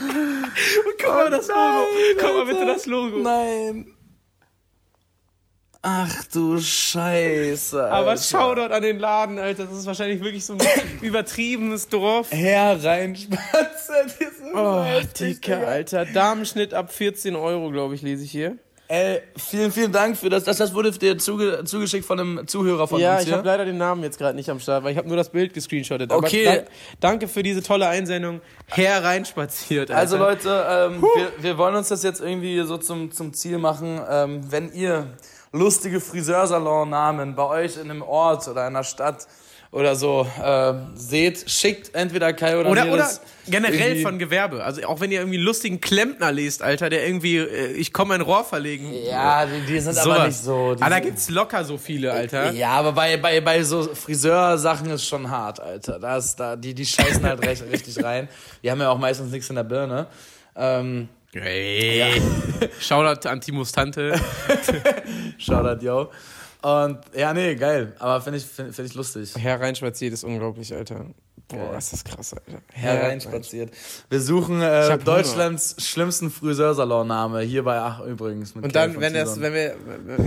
[0.00, 1.86] Und guck mal das Logo.
[2.20, 3.18] Guck mal bitte das Logo.
[3.18, 3.94] Nein.
[5.80, 7.82] Ach du Scheiße.
[7.82, 7.94] Alter.
[7.94, 9.66] Aber Shoutout an den Laden, Alter.
[9.66, 10.60] Das ist wahrscheinlich wirklich so ein
[11.00, 12.30] übertriebenes Dorf.
[12.32, 13.48] Hereinspaziert.
[14.54, 14.84] Oh,
[15.18, 16.04] Dicker, Alter.
[16.06, 18.58] Damenschnitt ab 14 Euro, glaube ich, lese ich hier.
[18.90, 20.44] Ey, vielen, vielen Dank für das.
[20.44, 23.36] Das, das wurde dir zuge zugeschickt von einem Zuhörer von Ja, uns ich hier.
[23.36, 25.52] habe leider den Namen jetzt gerade nicht am Start, weil ich habe nur das Bild
[25.52, 26.10] gescreenshottet.
[26.10, 26.44] Okay.
[26.44, 26.66] dank-
[26.98, 28.40] danke für diese tolle Einsendung.
[28.68, 29.90] Hereinspaziert.
[29.90, 34.00] Also Leute, ähm, wir, wir wollen uns das jetzt irgendwie so zum, zum Ziel machen.
[34.10, 35.06] Ähm, wenn ihr
[35.52, 39.26] lustige Friseursalon-Namen bei euch in einem Ort oder einer Stadt
[39.70, 44.64] oder so äh, seht, schickt entweder Kai oder, Oder, oder das generell von Gewerbe.
[44.64, 48.14] Also auch wenn ihr irgendwie einen lustigen Klempner lest, Alter, der irgendwie, äh, ich komme
[48.14, 48.92] ein Rohr verlegen.
[48.92, 50.26] Ja, die, die sind aber Sowas.
[50.28, 50.74] nicht so.
[50.74, 52.52] Die Ah, da gibt's locker so viele, Alter.
[52.52, 55.98] Ja, aber bei, bei, bei so Friseursachen ist schon hart, Alter.
[55.98, 58.28] Da ist, da, die, die scheißen halt recht, richtig rein.
[58.62, 60.06] Die haben ja auch meistens nichts in der Birne.
[60.56, 62.22] Ähm, Hey.
[62.80, 64.18] Shoutout an Timos Tante.
[65.38, 66.10] Shoutout, yo.
[66.62, 67.94] Und ja, nee, geil.
[67.98, 69.34] Aber finde ich, find, find ich lustig.
[69.36, 71.06] Hereinspaziert ist unglaublich, Alter.
[71.48, 72.60] Boah, ist das krass, Alter.
[72.72, 73.72] Hereinspaziert.
[74.10, 77.40] Wir suchen äh, Deutschlands schlimmsten Friseursalonname.
[77.40, 78.52] Hier bei Ach übrigens.
[78.52, 79.76] Und dann, wenn das, wenn wir,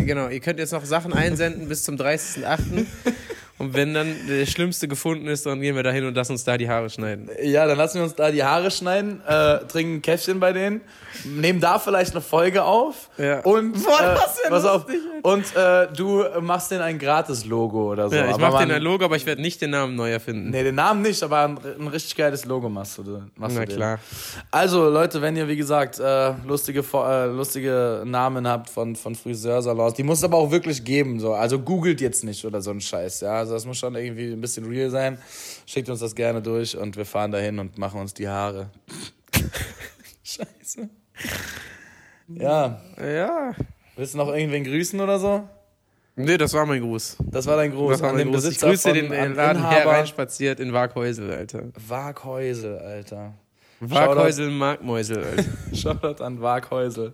[0.04, 2.86] genau, ihr könnt jetzt noch Sachen einsenden bis zum 30.08.
[3.62, 6.44] Und wenn dann der Schlimmste gefunden ist, dann gehen wir da hin und lassen uns
[6.44, 7.30] da die Haare schneiden.
[7.44, 10.82] Ja, dann lassen wir uns da die Haare schneiden, äh, trinken ein Käffchen bei denen,
[11.26, 13.42] nehmen da vielleicht eine Folge auf Ja.
[13.42, 14.86] und Boah, äh, pass auf,
[15.22, 18.16] und äh, du machst denen ein Gratis-Logo oder so.
[18.16, 20.12] Ja, ich Aber mach man- den ein Logo, aber ich werde nicht den Namen neu
[20.12, 20.50] erfinden.
[20.50, 23.22] Nee, den Namen nicht, aber ein, ein richtig geiles Logo machst du.
[23.36, 23.78] Machst Na du denen.
[23.78, 24.00] klar.
[24.50, 29.94] Also Leute, wenn ihr wie gesagt äh, lustige äh, lustige Namen habt von von Friseursalons,
[29.94, 31.34] die muss es aber auch wirklich geben so.
[31.34, 33.34] Also googelt jetzt nicht oder so ein Scheiß, ja.
[33.34, 35.18] Also das muss schon irgendwie ein bisschen real sein.
[35.66, 38.70] Schickt uns das gerne durch und wir fahren dahin und machen uns die Haare.
[40.24, 40.90] Scheiße.
[42.28, 43.54] Ja, Ja.
[43.96, 45.48] willst du noch irgendwen grüßen oder so?
[46.16, 47.18] Nee, das war mein Gruß.
[47.32, 48.44] Das war dein Gruß Das war an mein den Gruß.
[48.44, 51.64] Ich Besitzer grüße von, den an Laden Inhaber hereinspaziert in Waaghäusel, Alter.
[51.88, 53.34] Waaghäusel, Alter.
[53.80, 55.46] Waaghäusel, Markmäusel, Alter.
[55.74, 57.14] Shoutout an Waaghäusel.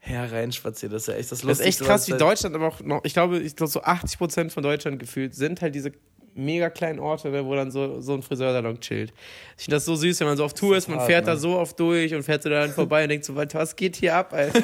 [0.00, 1.84] Hereinspaziert, das ist ja echt das Das ist echt Lustigste.
[1.84, 5.34] krass, wie Deutschland aber auch noch, ich glaube, ich glaube so 80% von Deutschland gefühlt
[5.34, 5.92] sind halt diese
[6.34, 9.12] mega kleinen Orte, ne, wo dann so, so ein Friseursalon chillt.
[9.58, 11.32] Ich finde das so süß, wenn man so auf Tour ist, man hart, fährt ne?
[11.32, 13.76] da so oft durch und fährt so da dann vorbei und denkt so, was, was
[13.76, 14.62] geht hier ab, Alter?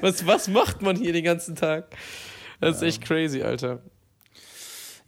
[0.00, 1.88] Was, was macht man hier den ganzen Tag?
[2.60, 3.80] Das ist echt crazy, Alter.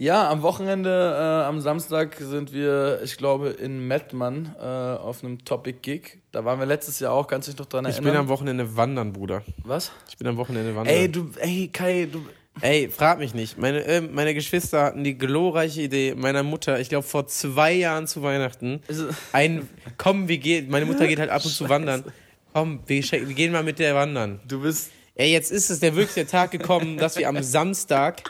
[0.00, 5.44] Ja, am Wochenende, äh, am Samstag sind wir, ich glaube, in Mettmann äh, auf einem
[5.44, 6.18] Topic-Gig.
[6.30, 8.12] Da waren wir letztes Jahr auch, kannst du dich noch dran Ich erinnern?
[8.12, 9.42] bin am Wochenende wandern, Bruder.
[9.64, 9.90] Was?
[10.08, 10.94] Ich bin am Wochenende wandern.
[10.94, 12.24] Ey, du, ey, Kai, du.
[12.60, 13.58] Ey, frag mich nicht.
[13.58, 18.06] Meine, äh, meine Geschwister hatten die glorreiche Idee meiner Mutter, ich glaube vor zwei Jahren
[18.06, 22.04] zu Weihnachten, es- ein, komm, wir gehen, meine Mutter geht halt ab und zu wandern.
[22.52, 24.40] Komm, wir, wir gehen mal mit der wandern.
[24.46, 24.90] Du bist.
[25.16, 28.22] Ey, jetzt ist es der wirklich der Tag gekommen, dass wir am Samstag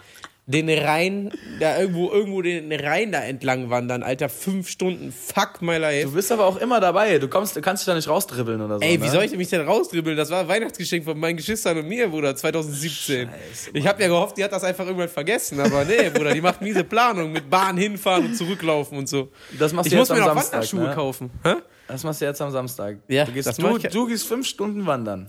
[0.49, 1.31] den Rhein,
[1.61, 6.07] da irgendwo, irgendwo den Rhein da entlang wandern, Alter, fünf Stunden, fuck my life.
[6.07, 7.19] Du bist aber auch immer dabei.
[7.19, 8.81] Du kommst, du kannst dich da nicht rausdribbeln oder so.
[8.81, 9.05] Ey, ne?
[9.05, 10.17] wie soll ich mich denn rausdribbeln?
[10.17, 13.29] Das war ein Weihnachtsgeschenk von meinen Geschwistern und mir, Bruder, 2017.
[13.75, 16.63] ich habe ja gehofft, die hat das einfach irgendwann vergessen, aber nee, Bruder, die macht
[16.63, 19.31] miese Planung mit Bahn hinfahren und zurücklaufen und so.
[19.59, 20.95] Das machst Ich du muss jetzt mir am noch Samstag, Wanderschuhe ne?
[20.95, 21.31] kaufen.
[21.45, 21.55] Hä?
[21.89, 22.97] Das machst du jetzt am Samstag.
[23.09, 25.29] Ja, du, gehst, du, ich du gehst fünf Stunden wandern.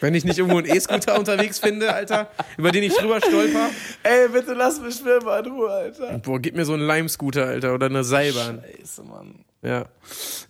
[0.00, 3.70] Wenn ich nicht irgendwo einen E-Scooter unterwegs finde, Alter, über den ich drüber stolper.
[4.02, 6.18] Ey, bitte lass mich mal in Ruhe, Alter.
[6.18, 8.62] Boah, gib mir so einen Lime-Scooter, Alter, oder eine Seilbahn.
[8.78, 9.44] Scheiße, Mann.
[9.62, 9.86] Ja.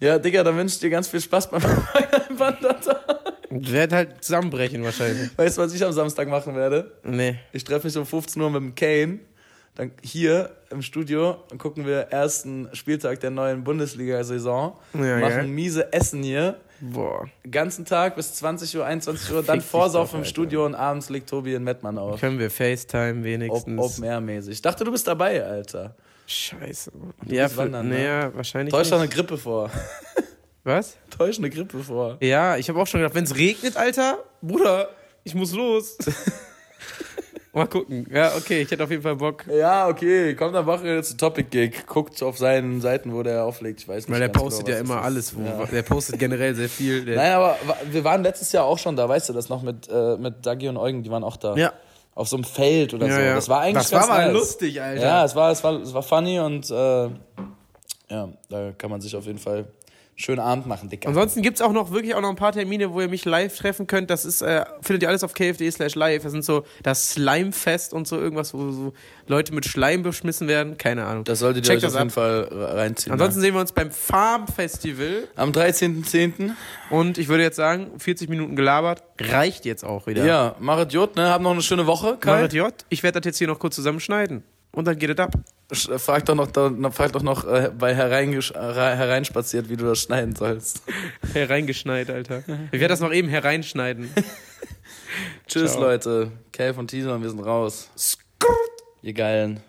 [0.00, 1.62] Ja, Digga, dann wünsche ich dir ganz viel Spaß beim
[2.30, 3.00] Wandertag.
[3.50, 5.30] Ich werd halt zusammenbrechen wahrscheinlich.
[5.38, 6.92] Weißt du, was ich am Samstag machen werde?
[7.04, 7.38] Nee.
[7.52, 9.20] Ich treffe mich um 15 Uhr mit dem Kane.
[9.76, 14.76] Dann hier im Studio gucken wir ersten Spieltag der neuen Bundesliga-Saison.
[14.94, 15.42] Ja, machen ja.
[15.42, 16.56] miese Essen hier.
[16.80, 17.26] Boah.
[17.50, 20.28] Ganzen Tag bis 20 Uhr, 21 Uhr, dann Vorsaufen doch, im.
[20.28, 22.20] Studio und abends legt Tobi in Mettmann auf.
[22.20, 23.80] Können wir FaceTime wenigstens?
[23.80, 24.52] Open Air mäßig.
[24.54, 25.94] Ich dachte, du bist dabei, Alter.
[26.26, 26.92] Scheiße.
[27.24, 27.94] Du Ja, für, wandern, ne?
[27.94, 28.72] naja, wahrscheinlich.
[28.74, 29.70] Täusch doch eine Grippe vor.
[30.64, 30.96] Was?
[31.16, 32.18] Täusch eine Grippe vor.
[32.20, 34.88] Ja, ich habe auch schon gedacht, wenn es regnet, Alter, Bruder,
[35.22, 35.96] ich muss los.
[37.56, 38.06] Mal gucken.
[38.12, 39.44] Ja, okay, ich hätte auf jeden Fall Bock.
[39.48, 41.86] Ja, okay, komm, dann machen wir jetzt einen Topic-Gig.
[41.86, 43.80] Guckt auf seinen Seiten, wo der auflegt.
[43.80, 44.10] Ich weiß nicht.
[44.12, 45.34] Weil der ganz postet genau, ja immer alles.
[45.34, 45.64] Wo, Ja.
[45.64, 47.04] Der postet generell sehr viel.
[47.06, 47.56] Der, Nein, aber
[47.90, 50.68] wir waren letztes Jahr auch schon da, weißt du das noch mit, äh, mit Dagi
[50.68, 51.56] und Eugen, die waren auch da.
[51.56, 51.72] Ja.
[52.14, 53.20] Auf so einem Feld oder Ja, so.
[53.22, 53.34] ja.
[53.34, 54.34] Das war eigentlich Das ganz war mal nice.
[54.34, 55.02] lustig, Alter.
[55.02, 57.08] Ja, es war, es war, es war funny und äh,
[58.08, 59.64] ja, da kann man sich auf jeden Fall
[60.16, 61.08] schönen Abend machen, Dicker.
[61.08, 63.56] Ansonsten gibt es auch noch wirklich auch noch ein paar Termine, wo ihr mich live
[63.56, 64.10] treffen könnt.
[64.10, 66.22] Das ist, äh, findet ihr alles auf kfd slash live.
[66.22, 68.92] Das sind so das Slimefest und so irgendwas, wo so
[69.26, 70.78] Leute mit Schleim beschmissen werden.
[70.78, 71.24] Keine Ahnung.
[71.24, 72.14] das solltet ihr Checkt euch das auf jeden ab.
[72.14, 73.12] Fall reinziehen.
[73.12, 75.28] Ansonsten sehen wir uns beim Farm Festival.
[75.36, 75.42] ja.
[75.42, 76.50] Am 13.10.
[76.90, 79.02] Und ich würde jetzt sagen, 40 Minuten gelabert.
[79.20, 80.24] Reicht jetzt auch wieder.
[80.24, 81.28] Ja, Marit Jod, ne?
[81.30, 82.30] Hab noch eine schöne Woche, Kai.
[82.30, 82.72] Marit J.
[82.88, 84.42] Ich werde das jetzt hier noch kurz zusammenschneiden.
[84.72, 85.32] Und dann geht es ab.
[85.72, 86.50] Sch- Frag doch noch,
[86.94, 90.82] frag doch noch äh, bei hereingesch- äh, hereinspaziert, wie du das schneiden sollst.
[91.32, 92.44] Hereingeschneit, Alter.
[92.70, 94.08] Ich werde das noch eben hereinschneiden.
[95.48, 95.82] Tschüss, Ciao.
[95.82, 96.30] Leute.
[96.52, 97.90] Kev und Teaser, wir sind raus.
[99.02, 99.60] Ihr Geilen.